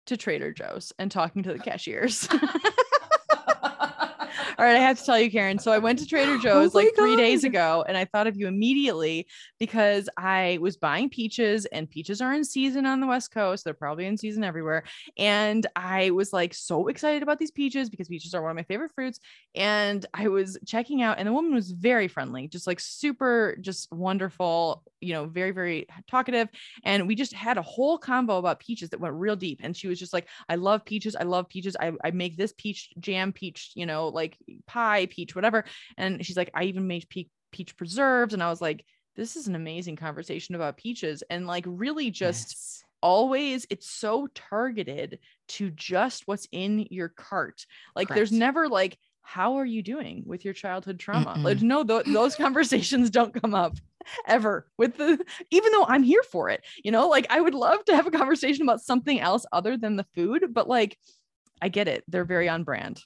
to 0.06 0.16
trader 0.16 0.52
joe's 0.52 0.92
and 0.98 1.10
talking 1.10 1.42
to 1.42 1.52
the 1.52 1.58
cashiers 1.58 2.28
all 4.58 4.64
right 4.64 4.76
i 4.76 4.80
have 4.80 4.98
to 4.98 5.04
tell 5.04 5.18
you 5.18 5.30
karen 5.30 5.58
so 5.58 5.72
i 5.72 5.78
went 5.78 5.98
to 5.98 6.06
trader 6.06 6.32
oh 6.32 6.40
joe's 6.40 6.74
Oh 6.74 6.78
like 6.78 6.94
three 6.96 7.16
days 7.16 7.44
ago 7.44 7.84
and 7.86 7.96
i 7.96 8.04
thought 8.04 8.26
of 8.26 8.36
you 8.36 8.46
immediately 8.46 9.26
because 9.58 10.08
i 10.16 10.58
was 10.60 10.76
buying 10.76 11.08
peaches 11.08 11.66
and 11.66 11.88
peaches 11.88 12.20
are 12.20 12.32
in 12.32 12.44
season 12.44 12.86
on 12.86 13.00
the 13.00 13.06
west 13.06 13.32
coast 13.32 13.64
they're 13.64 13.74
probably 13.74 14.06
in 14.06 14.16
season 14.16 14.44
everywhere 14.44 14.84
and 15.18 15.66
I 15.76 16.10
was 16.10 16.32
like 16.32 16.54
so 16.54 16.88
excited 16.88 17.22
about 17.22 17.38
these 17.38 17.50
peaches 17.50 17.90
because 17.90 18.08
peaches 18.08 18.34
are 18.34 18.42
one 18.42 18.50
of 18.50 18.56
my 18.56 18.62
favorite 18.62 18.92
fruits. 18.94 19.20
And 19.54 20.04
I 20.12 20.28
was 20.28 20.58
checking 20.66 21.02
out, 21.02 21.18
and 21.18 21.28
the 21.28 21.32
woman 21.32 21.54
was 21.54 21.70
very 21.70 22.08
friendly, 22.08 22.48
just 22.48 22.66
like 22.66 22.80
super, 22.80 23.56
just 23.60 23.92
wonderful, 23.92 24.82
you 25.00 25.12
know, 25.12 25.26
very, 25.26 25.50
very 25.50 25.86
talkative. 26.08 26.48
And 26.84 27.06
we 27.06 27.14
just 27.14 27.32
had 27.32 27.58
a 27.58 27.62
whole 27.62 27.98
convo 27.98 28.38
about 28.38 28.60
peaches 28.60 28.90
that 28.90 29.00
went 29.00 29.14
real 29.14 29.36
deep. 29.36 29.60
And 29.62 29.76
she 29.76 29.88
was 29.88 29.98
just 29.98 30.12
like, 30.12 30.28
I 30.48 30.56
love 30.56 30.84
peaches. 30.84 31.16
I 31.16 31.24
love 31.24 31.48
peaches. 31.48 31.76
I, 31.78 31.92
I 32.02 32.10
make 32.10 32.36
this 32.36 32.52
peach 32.56 32.90
jam, 32.98 33.32
peach, 33.32 33.72
you 33.74 33.86
know, 33.86 34.08
like 34.08 34.36
pie, 34.66 35.06
peach, 35.06 35.34
whatever. 35.34 35.64
And 35.96 36.24
she's 36.24 36.36
like, 36.36 36.50
I 36.54 36.64
even 36.64 36.86
made 36.86 37.08
peach, 37.08 37.28
peach 37.52 37.76
preserves. 37.76 38.34
And 38.34 38.42
I 38.42 38.50
was 38.50 38.60
like, 38.60 38.84
this 39.16 39.36
is 39.36 39.46
an 39.46 39.54
amazing 39.54 39.96
conversation 39.96 40.54
about 40.54 40.76
peaches 40.76 41.22
and 41.30 41.46
like 41.46 41.64
really 41.66 42.10
just 42.10 42.56
Yes. 42.56 42.84
always 43.02 43.66
it's 43.68 43.88
so 43.88 44.26
targeted 44.34 45.18
to 45.46 45.70
just 45.70 46.26
what's 46.26 46.48
in 46.52 46.86
your 46.90 47.10
cart 47.10 47.66
like 47.94 48.12
there's 48.14 48.32
never 48.32 48.66
like 48.68 48.96
how 49.20 49.56
are 49.56 49.64
you 49.64 49.82
doing 49.82 50.22
with 50.26 50.44
your 50.44 50.54
childhood 50.54 50.98
trauma 50.98 51.38
like 51.44 51.58
Mm-mm. 51.58 51.62
no 51.62 51.84
th- 51.84 52.04
those 52.06 52.34
conversations 52.34 53.10
don't 53.10 53.34
come 53.40 53.54
up 53.54 53.76
ever 54.26 54.66
with 54.78 54.96
the 54.96 55.22
even 55.50 55.72
though 55.72 55.84
i'm 55.86 56.02
here 56.02 56.22
for 56.22 56.48
it 56.48 56.64
you 56.82 56.90
know 56.90 57.08
like 57.08 57.26
i 57.30 57.40
would 57.40 57.54
love 57.54 57.84
to 57.84 57.94
have 57.94 58.06
a 58.06 58.10
conversation 58.10 58.62
about 58.62 58.80
something 58.80 59.20
else 59.20 59.44
other 59.52 59.76
than 59.76 59.96
the 59.96 60.06
food 60.14 60.46
but 60.52 60.68
like 60.68 60.98
i 61.60 61.68
get 61.68 61.88
it 61.88 62.04
they're 62.08 62.24
very 62.24 62.48
on 62.48 62.64
brand 62.64 63.02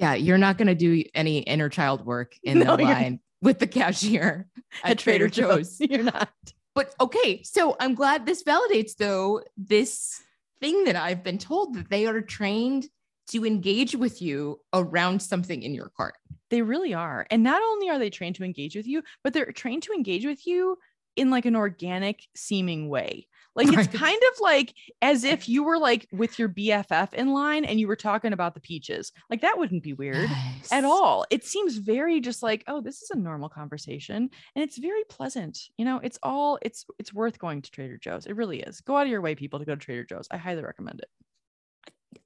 Yeah, 0.00 0.14
you're 0.14 0.38
not 0.38 0.56
going 0.56 0.68
to 0.68 0.74
do 0.74 1.04
any 1.14 1.40
inner 1.40 1.68
child 1.68 2.06
work 2.06 2.34
in 2.42 2.60
No, 2.60 2.76
the 2.76 2.84
line 2.84 3.20
with 3.42 3.58
the 3.58 3.66
cashier 3.66 4.46
at, 4.84 4.98
Trader, 4.98 5.28
Joe's. 5.28 5.76
you're 5.80 6.02
not 6.02 6.30
But 6.74 6.94
okay, 7.00 7.42
so 7.42 7.76
I'm 7.78 7.94
glad 7.94 8.24
this 8.24 8.42
validates 8.42 8.96
though 8.96 9.42
this 9.58 10.20
thing 10.60 10.84
that 10.84 10.96
I've 10.96 11.22
been 11.22 11.38
told 11.38 11.74
that 11.74 11.90
they 11.90 12.06
are 12.06 12.22
trained 12.22 12.86
to 13.30 13.44
engage 13.44 13.94
with 13.94 14.22
you 14.22 14.60
around 14.72 15.20
something 15.20 15.62
in 15.62 15.74
your 15.74 15.90
cart. 15.96 16.14
They 16.48 16.62
really 16.62 16.94
are. 16.94 17.26
And 17.30 17.42
not 17.42 17.62
only 17.62 17.90
are 17.90 17.98
they 17.98 18.10
trained 18.10 18.36
to 18.36 18.44
engage 18.44 18.74
with 18.74 18.86
you, 18.86 19.02
but 19.22 19.34
they're 19.34 19.52
trained 19.52 19.84
to 19.84 19.92
engage 19.92 20.24
with 20.24 20.46
you 20.46 20.78
in 21.14 21.30
like 21.30 21.44
an 21.44 21.56
organic 21.56 22.22
seeming 22.34 22.88
way. 22.88 23.28
Like 23.56 23.66
it's 23.68 23.76
Right. 23.76 23.92
kind 23.92 24.20
of 24.32 24.40
like 24.40 24.74
as 25.02 25.24
if 25.24 25.48
you 25.48 25.64
were 25.64 25.78
like 25.78 26.06
with 26.12 26.38
your 26.38 26.48
BFF 26.48 27.12
in 27.14 27.32
line 27.32 27.64
and 27.64 27.80
you 27.80 27.88
were 27.88 27.96
talking 27.96 28.32
about 28.32 28.54
the 28.54 28.60
peaches. 28.60 29.10
Like 29.28 29.40
that 29.42 29.58
wouldn't 29.58 29.82
be 29.82 29.92
weird 29.92 30.30
at 30.70 30.84
all. 30.84 31.26
It 31.30 31.44
seems 31.44 31.76
very 31.78 32.20
just 32.20 32.42
like, 32.42 32.62
oh, 32.68 32.80
this 32.80 33.02
is 33.02 33.10
a 33.10 33.16
normal 33.18 33.48
conversation 33.48 34.30
and 34.54 34.62
it's 34.62 34.78
very 34.78 35.02
pleasant. 35.08 35.58
You 35.76 35.84
know, 35.84 35.98
it's 36.02 36.18
all 36.22 36.58
it's 36.62 36.84
it's 36.98 37.12
worth 37.12 37.38
going 37.38 37.62
to 37.62 37.70
Trader 37.70 37.98
Joe's. 37.98 38.26
It 38.26 38.36
really 38.36 38.60
is. 38.60 38.80
Go 38.82 38.96
out 38.96 39.02
of 39.06 39.08
your 39.10 39.20
way 39.20 39.34
people 39.34 39.58
to 39.58 39.64
go 39.64 39.74
to 39.74 39.80
Trader 39.80 40.04
Joe's. 40.04 40.28
I 40.30 40.36
highly 40.36 40.62
recommend 40.62 41.00
it. 41.00 41.08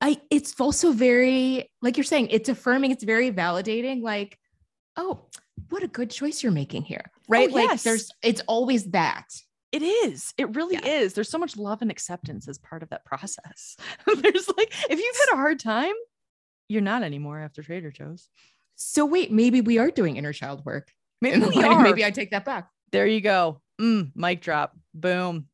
I 0.01 0.21
it's 0.31 0.59
also 0.61 0.93
very 0.93 1.71
like 1.83 1.97
you're 1.97 2.05
saying, 2.05 2.29
it's 2.31 2.49
affirming, 2.49 2.91
it's 2.91 3.05
very 3.05 3.31
validating. 3.31 4.03
Like, 4.03 4.39
oh, 4.97 5.27
what 5.71 5.83
a 5.83 5.89
good 5.89 6.11
choice 6.11 6.43
you're 6.43 6.53
making 6.53 6.83
here. 6.83 7.03
Oh, 7.07 7.21
right. 7.29 7.51
like 7.51 7.65
Oh, 7.69 7.71
yes. 7.73 7.83
there's 7.83 8.11
it's 8.23 8.43
always 8.47 8.85
that. 8.91 9.27
It 9.75 9.83
is. 9.83 10.33
It 10.39 10.55
really 10.55 10.77
Yeah. 10.77 10.87
is. 11.01 11.15
There's 11.15 11.29
so 11.29 11.39
much 11.39 11.57
love 11.57 11.83
and 11.83 11.91
acceptance 11.91 12.47
as 12.49 12.59
part 12.59 12.83
of 12.83 12.91
that 12.91 13.05
process. 13.05 13.77
There's 14.07 14.49
like, 14.57 14.73
if 14.89 14.99
you've 15.01 15.17
had 15.29 15.33
a 15.33 15.37
hard 15.37 15.59
time, 15.59 15.95
you're 16.69 16.81
not 16.83 17.03
anymore 17.03 17.41
after 17.41 17.63
Trader 17.63 17.91
Joe's. 17.91 18.29
So 18.77 19.05
wait, 19.05 19.33
maybe 19.33 19.61
we 19.61 19.79
are 19.79 19.91
doing 19.91 20.17
inner 20.17 20.33
child 20.33 20.65
work. 20.65 20.93
Maybe 21.21 21.41
we 21.41 21.63
are. 21.65 21.81
maybe 21.83 22.05
I 22.05 22.11
take 22.11 22.31
that 22.31 22.45
back. 22.45 22.69
There 22.93 23.07
you 23.07 23.21
go. 23.21 23.61
Mm, 23.81 24.13
mic 24.15 24.41
drop. 24.41 24.77
Boom. 24.95 25.49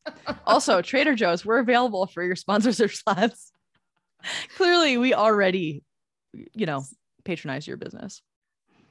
also, 0.47 0.83
Trader 0.83 1.15
Joe's, 1.15 1.45
we're 1.45 1.59
available 1.59 2.07
for 2.07 2.23
your 2.23 2.37
sponsorship 2.37 2.91
slots. 2.91 3.53
Clearly, 4.57 4.99
we 4.99 5.15
already, 5.15 5.83
you 6.55 6.67
know, 6.67 6.85
patronize 7.25 7.67
your 7.67 7.79
business. 7.79 8.21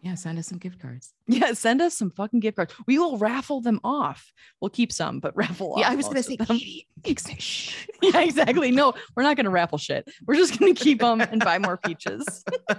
Yeah, 0.01 0.15
send 0.15 0.39
us 0.39 0.47
some 0.47 0.59
gift 0.59 0.79
cards. 0.79 1.13
Yeah, 1.27 1.51
send 1.53 1.81
us 1.81 1.93
some 1.93 2.11
fucking 2.11 2.39
gift 2.39 2.55
cards. 2.55 2.73
We 2.87 2.97
will 2.97 3.17
raffle 3.17 3.59
them 3.59 3.81
off. 3.83 4.31
We'll 4.61 4.69
keep 4.69 4.93
some, 4.93 5.19
but 5.19 5.35
raffle 5.35 5.73
off. 5.73 5.79
Yeah, 5.79 5.89
I 5.89 5.95
was 5.95 6.07
gonna 6.07 6.23
say 6.23 6.37
of 6.39 6.47
them. 6.47 6.57
Shh. 6.57 7.75
yeah, 8.01 8.21
exactly. 8.21 8.71
No, 8.71 8.93
we're 9.15 9.23
not 9.23 9.35
gonna 9.35 9.49
raffle 9.49 9.77
shit. 9.77 10.09
We're 10.25 10.35
just 10.35 10.57
gonna 10.57 10.73
keep 10.73 10.99
them 10.99 11.21
and 11.21 11.43
buy 11.43 11.59
more 11.59 11.77
peaches. 11.77 12.43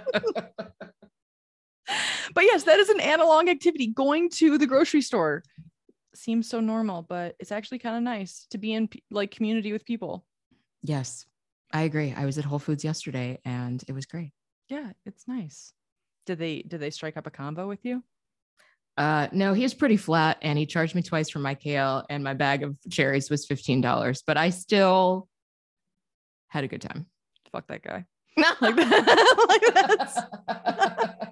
But 2.33 2.45
yes, 2.45 2.63
that 2.63 2.79
is 2.79 2.87
an 2.87 3.01
analog 3.01 3.49
activity. 3.49 3.87
Going 3.87 4.29
to 4.35 4.57
the 4.57 4.67
grocery 4.67 5.01
store 5.01 5.43
seems 6.15 6.47
so 6.47 6.59
normal, 6.59 7.01
but 7.01 7.35
it's 7.39 7.51
actually 7.51 7.79
kind 7.79 7.97
of 7.97 8.03
nice 8.03 8.47
to 8.51 8.57
be 8.57 8.73
in 8.73 8.89
like 9.09 9.31
community 9.31 9.73
with 9.73 9.83
people. 9.83 10.25
Yes, 10.83 11.25
I 11.73 11.81
agree. 11.81 12.13
I 12.15 12.25
was 12.25 12.37
at 12.37 12.45
Whole 12.45 12.59
Foods 12.59 12.83
yesterday 12.83 13.39
and 13.45 13.83
it 13.87 13.93
was 13.93 14.05
great. 14.05 14.31
Yeah, 14.69 14.91
it's 15.05 15.27
nice. 15.27 15.73
Did 16.31 16.39
they 16.39 16.61
did 16.61 16.79
they 16.79 16.91
strike 16.91 17.17
up 17.17 17.27
a 17.27 17.29
combo 17.29 17.67
with 17.67 17.83
you? 17.83 18.01
Uh, 18.95 19.27
no, 19.33 19.53
he 19.53 19.63
was 19.63 19.73
pretty 19.73 19.97
flat 19.97 20.37
and 20.41 20.57
he 20.57 20.65
charged 20.65 20.95
me 20.95 21.01
twice 21.01 21.29
for 21.29 21.39
my 21.39 21.55
kale 21.55 22.05
and 22.09 22.23
my 22.23 22.33
bag 22.33 22.63
of 22.63 22.77
cherries 22.89 23.29
was 23.29 23.45
$15, 23.45 24.23
but 24.25 24.37
I 24.37 24.49
still 24.49 25.27
had 26.47 26.63
a 26.63 26.69
good 26.69 26.81
time. 26.81 27.05
Fuck 27.51 27.67
that 27.67 27.83
guy. 27.83 28.05
Like 28.61 28.77
that. 28.77 29.25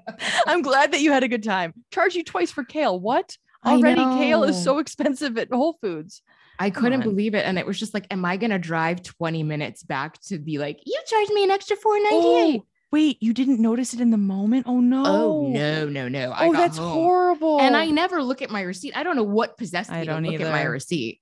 like 0.18 0.20
I'm 0.48 0.62
glad 0.62 0.92
that 0.92 1.00
you 1.00 1.14
had 1.14 1.24
a 1.24 1.30
good 1.30 1.44
time. 1.44 1.74
Charge 1.94 2.16
you 2.16 2.26
twice 2.26 2.52
for 2.52 2.66
kale. 2.66 3.00
What? 3.00 3.38
Already 3.66 4.04
kale 4.04 4.44
is 4.44 4.62
so 4.62 4.80
expensive 4.80 5.38
at 5.38 5.48
Whole 5.50 5.78
Foods. 5.82 6.22
I 6.60 6.72
Come 6.72 6.84
couldn't 6.84 7.04
on. 7.04 7.10
believe 7.10 7.36
it. 7.36 7.46
And 7.46 7.58
it 7.58 7.66
was 7.66 7.80
just 7.80 7.94
like, 7.94 8.06
am 8.12 8.26
I 8.26 8.36
going 8.36 8.52
to 8.52 8.60
drive 8.60 9.02
20 9.02 9.44
minutes 9.44 9.82
back 9.82 10.20
to 10.24 10.38
be 10.40 10.58
like, 10.58 10.82
you 10.86 11.00
charged 11.08 11.32
me 11.32 11.46
an 11.46 11.52
extra 11.52 11.78
4.98? 11.78 11.82
Oh, 12.12 12.66
wait, 12.92 13.18
you 13.22 13.34
didn't 13.34 13.60
notice 13.60 13.94
it 13.94 14.00
in 14.02 14.10
the 14.12 14.18
moment? 14.18 14.66
Oh 14.68 14.80
no. 14.80 15.04
Oh, 15.06 15.48
no, 15.48 15.88
no, 15.88 16.08
no. 16.08 16.32
I 16.32 16.48
Oh, 16.48 16.54
that's 16.54 16.78
home. 16.78 16.94
horrible. 16.94 17.60
And 17.62 17.76
I 17.78 17.88
never 17.88 18.22
look 18.24 18.42
at 18.42 18.50
my 18.50 18.62
receipt. 18.62 18.96
I 18.98 19.04
don't 19.04 19.16
know 19.16 19.24
what 19.24 19.58
possessed 19.58 19.92
I 19.92 20.02
me 20.02 20.06
don't 20.06 20.24
to 20.24 20.32
look 20.32 20.42
at 20.42 20.52
my 20.52 20.64
receipt. 20.64 21.22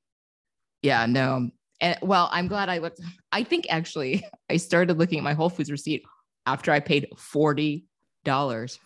Yeah, 0.82 1.06
no. 1.06 1.50
And 1.82 1.98
well, 2.02 2.30
I'm 2.32 2.48
glad 2.48 2.70
I 2.70 2.78
looked. 2.80 3.00
I 3.32 3.44
think 3.44 3.68
actually 3.70 4.26
I 4.50 4.58
started 4.58 4.98
looking 4.98 5.18
at 5.20 5.24
my 5.24 5.34
Whole 5.34 5.50
Foods 5.50 5.70
receipt 5.72 6.04
after 6.46 6.72
I 6.72 6.80
paid 6.80 7.08
$40 7.16 7.84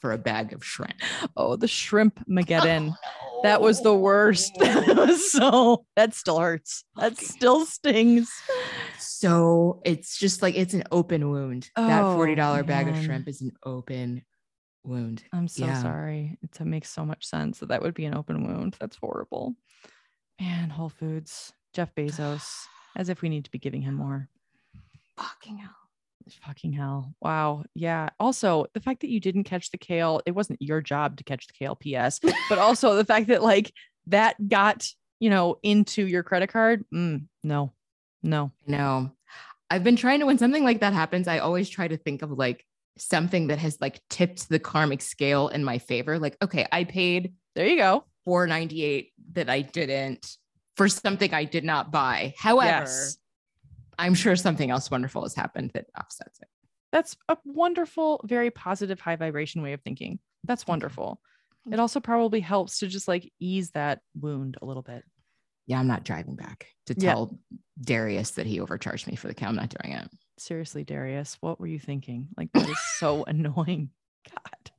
for 0.01 0.11
a 0.11 0.17
bag 0.17 0.53
of 0.53 0.63
shrimp. 0.63 0.95
Oh, 1.37 1.55
the 1.55 1.67
shrimp 1.67 2.19
Mageddon. 2.27 2.93
Oh, 3.33 3.43
That 3.43 3.61
was 3.61 3.81
the 3.81 3.95
worst. 3.95 4.51
that 4.59 4.95
was 4.95 5.31
so 5.31 5.85
that 5.95 6.13
still 6.13 6.37
hurts. 6.37 6.83
That 6.97 7.17
still 7.17 7.65
stings. 7.65 8.29
So 9.01 9.81
it's 9.85 10.17
just 10.17 10.41
like 10.41 10.55
it's 10.55 10.73
an 10.73 10.83
open 10.91 11.29
wound. 11.29 11.69
that 11.75 12.03
Oh, 12.03 12.15
$40 12.17 12.65
bag 12.65 12.87
of 12.87 12.97
shrimp 12.97 13.27
is 13.27 13.41
an 13.41 13.51
open 13.63 14.23
wound. 14.83 15.23
I'm 15.33 15.47
so 15.47 15.65
Yeah. 15.65 15.81
sorry. 15.81 16.37
It 16.41 16.59
makes 16.65 16.89
so 16.89 17.05
much 17.05 17.25
sense 17.25 17.59
that 17.59 17.69
that 17.69 17.81
would 17.81 17.93
be 17.93 18.05
an 18.05 18.15
open 18.15 18.45
wound. 18.47 18.77
That's 18.79 18.97
horrible. 18.97 19.55
Man, 20.39 20.69
Whole 20.69 20.89
Foods, 20.89 21.53
Jeff 21.73 21.93
Bezos, 21.95 22.43
as 22.95 23.09
if 23.09 23.21
we 23.21 23.29
need 23.29 23.45
to 23.45 23.51
be 23.51 23.59
giving 23.59 23.81
him 23.81 23.93
more. 23.95 24.27
Fucking 25.17 25.57
hell. 25.57 25.75
Fucking 26.45 26.73
hell. 26.73 27.13
Wow. 27.21 27.63
Yeah. 27.73 28.09
Also, 28.19 28.65
the 28.73 28.79
fact 28.79 29.01
that 29.01 29.09
you 29.09 29.19
didn't 29.19 29.43
catch 29.43 29.71
the 29.71 29.77
kale, 29.77 30.21
it 30.25 30.31
wasn't 30.31 30.61
your 30.61 30.79
job 30.81 31.17
to 31.17 31.23
catch 31.23 31.47
the 31.47 31.53
kale, 31.53 31.75
PS, 31.75 32.19
but 32.49 32.57
also 32.57 32.95
the 32.95 33.05
fact 33.05 33.27
that 33.27 33.43
like 33.43 33.73
that 34.07 34.35
got, 34.47 34.87
you 35.19 35.29
know, 35.29 35.57
into 35.63 36.05
your 36.05 36.23
credit 36.23 36.47
card. 36.51 36.85
Mm, 36.93 37.25
no, 37.43 37.73
no. 38.23 38.51
No, 38.67 39.11
I've 39.69 39.83
been 39.83 39.95
trying 39.95 40.19
to, 40.19 40.25
when 40.25 40.37
something 40.37 40.63
like 40.63 40.81
that 40.81 40.93
happens, 40.93 41.27
I 41.27 41.39
always 41.39 41.69
try 41.69 41.87
to 41.87 41.97
think 41.97 42.21
of 42.21 42.31
like 42.31 42.65
something 42.97 43.47
that 43.47 43.59
has 43.59 43.79
like 43.79 44.01
tipped 44.09 44.49
the 44.49 44.59
karmic 44.59 45.01
scale 45.01 45.47
in 45.47 45.63
my 45.63 45.77
favor. 45.77 46.19
Like, 46.19 46.37
okay, 46.41 46.67
I 46.71 46.83
paid 46.83 47.33
There 47.55 47.67
you 47.67 47.77
go. 47.77 48.05
498 48.25 49.11
that 49.33 49.49
I 49.49 49.61
didn't 49.61 50.37
for 50.77 50.87
something 50.87 51.33
I 51.33 51.43
did 51.43 51.63
not 51.63 51.91
buy. 51.91 52.33
However, 52.37 52.85
Yes. 52.85 53.17
I'm 53.97 54.13
sure 54.13 54.35
something 54.35 54.71
else 54.71 54.89
wonderful 54.89 55.23
has 55.23 55.35
happened 55.35 55.71
that 55.73 55.85
offsets 55.99 56.39
it. 56.39 56.47
That's 56.91 57.15
a 57.29 57.37
wonderful, 57.45 58.21
very 58.25 58.51
positive, 58.51 58.99
high 58.99 59.15
vibration 59.15 59.61
way 59.61 59.73
of 59.73 59.81
thinking. 59.81 60.19
That's 60.43 60.65
wonderful. 60.67 61.19
It 61.71 61.79
also 61.79 61.99
probably 61.99 62.39
helps 62.39 62.79
to 62.79 62.87
just 62.87 63.07
like 63.07 63.31
ease 63.39 63.71
that 63.71 63.99
wound 64.19 64.57
a 64.61 64.65
little 64.65 64.81
bit. 64.81 65.03
Yeah, 65.67 65.79
I'm 65.79 65.87
not 65.87 66.03
driving 66.03 66.35
back 66.35 66.67
to 66.87 66.95
Yeah. 66.97 67.25
Darius 67.79 68.31
that 68.31 68.45
he 68.45 68.59
overcharged 68.59 69.07
me 69.07 69.15
for 69.15 69.27
the 69.27 69.33
cow. 69.33 69.47
I'm 69.49 69.55
not 69.55 69.73
doing 69.81 69.95
it. 69.95 70.09
Seriously, 70.37 70.83
Darius, 70.83 71.37
what 71.41 71.59
were 71.59 71.67
you 71.67 71.79
thinking? 71.79 72.27
Like 72.37 72.49
that 72.53 72.67
is 72.69 72.79
so 72.97 73.23
annoying. 73.27 73.89
God. 74.29 74.71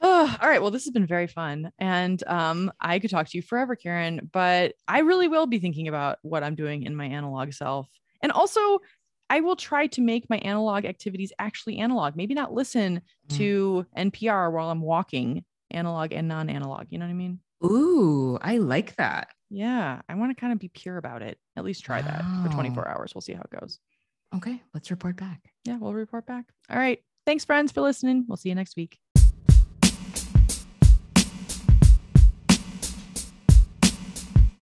Oh, 0.00 0.36
all 0.42 0.48
right. 0.48 0.60
Well, 0.60 0.70
this 0.70 0.84
has 0.84 0.92
been 0.92 1.06
very 1.06 1.26
fun. 1.26 1.70
And 1.78 2.22
um, 2.26 2.72
I 2.80 2.98
could 2.98 3.10
talk 3.10 3.28
to 3.28 3.38
you 3.38 3.42
forever, 3.42 3.76
Karen, 3.76 4.28
but 4.32 4.74
I 4.88 5.00
really 5.00 5.28
will 5.28 5.46
be 5.46 5.58
thinking 5.58 5.88
about 5.88 6.18
what 6.22 6.42
I'm 6.42 6.54
doing 6.54 6.82
in 6.82 6.96
my 6.96 7.06
analog 7.06 7.52
self. 7.52 7.88
And 8.22 8.32
also, 8.32 8.78
I 9.30 9.40
will 9.40 9.56
try 9.56 9.86
to 9.88 10.00
make 10.02 10.28
my 10.28 10.38
analog 10.38 10.84
activities 10.84 11.32
actually 11.38 11.78
analog. 11.78 12.16
Maybe 12.16 12.34
not 12.34 12.52
listen 12.52 13.00
Mm. 13.28 13.36
to 13.36 13.86
NPR 13.96 14.52
while 14.52 14.68
I'm 14.70 14.82
walking, 14.82 15.44
analog 15.70 16.12
and 16.12 16.28
non 16.28 16.50
analog. 16.50 16.86
You 16.90 16.98
know 16.98 17.06
what 17.06 17.12
I 17.12 17.14
mean? 17.14 17.38
Ooh, 17.64 18.36
I 18.42 18.58
like 18.58 18.96
that. 18.96 19.28
Yeah. 19.52 20.00
I 20.08 20.14
want 20.14 20.34
to 20.34 20.40
kind 20.40 20.52
of 20.52 20.58
be 20.58 20.68
pure 20.68 20.96
about 20.96 21.22
it. 21.22 21.38
At 21.56 21.64
least 21.64 21.84
try 21.84 22.00
that 22.00 22.24
for 22.42 22.48
24 22.52 22.88
hours. 22.88 23.14
We'll 23.14 23.20
see 23.22 23.34
how 23.34 23.42
it 23.42 23.60
goes. 23.60 23.78
Okay, 24.34 24.62
let's 24.72 24.90
report 24.90 25.16
back. 25.16 25.52
Yeah. 25.64 25.76
We'll 25.76 25.92
report 25.92 26.26
back. 26.26 26.46
All 26.70 26.78
right. 26.78 26.98
Thanks, 27.26 27.44
friends, 27.44 27.70
for 27.70 27.82
listening. 27.82 28.24
We'll 28.26 28.38
see 28.38 28.48
you 28.48 28.54
next 28.54 28.76
week. 28.76 28.98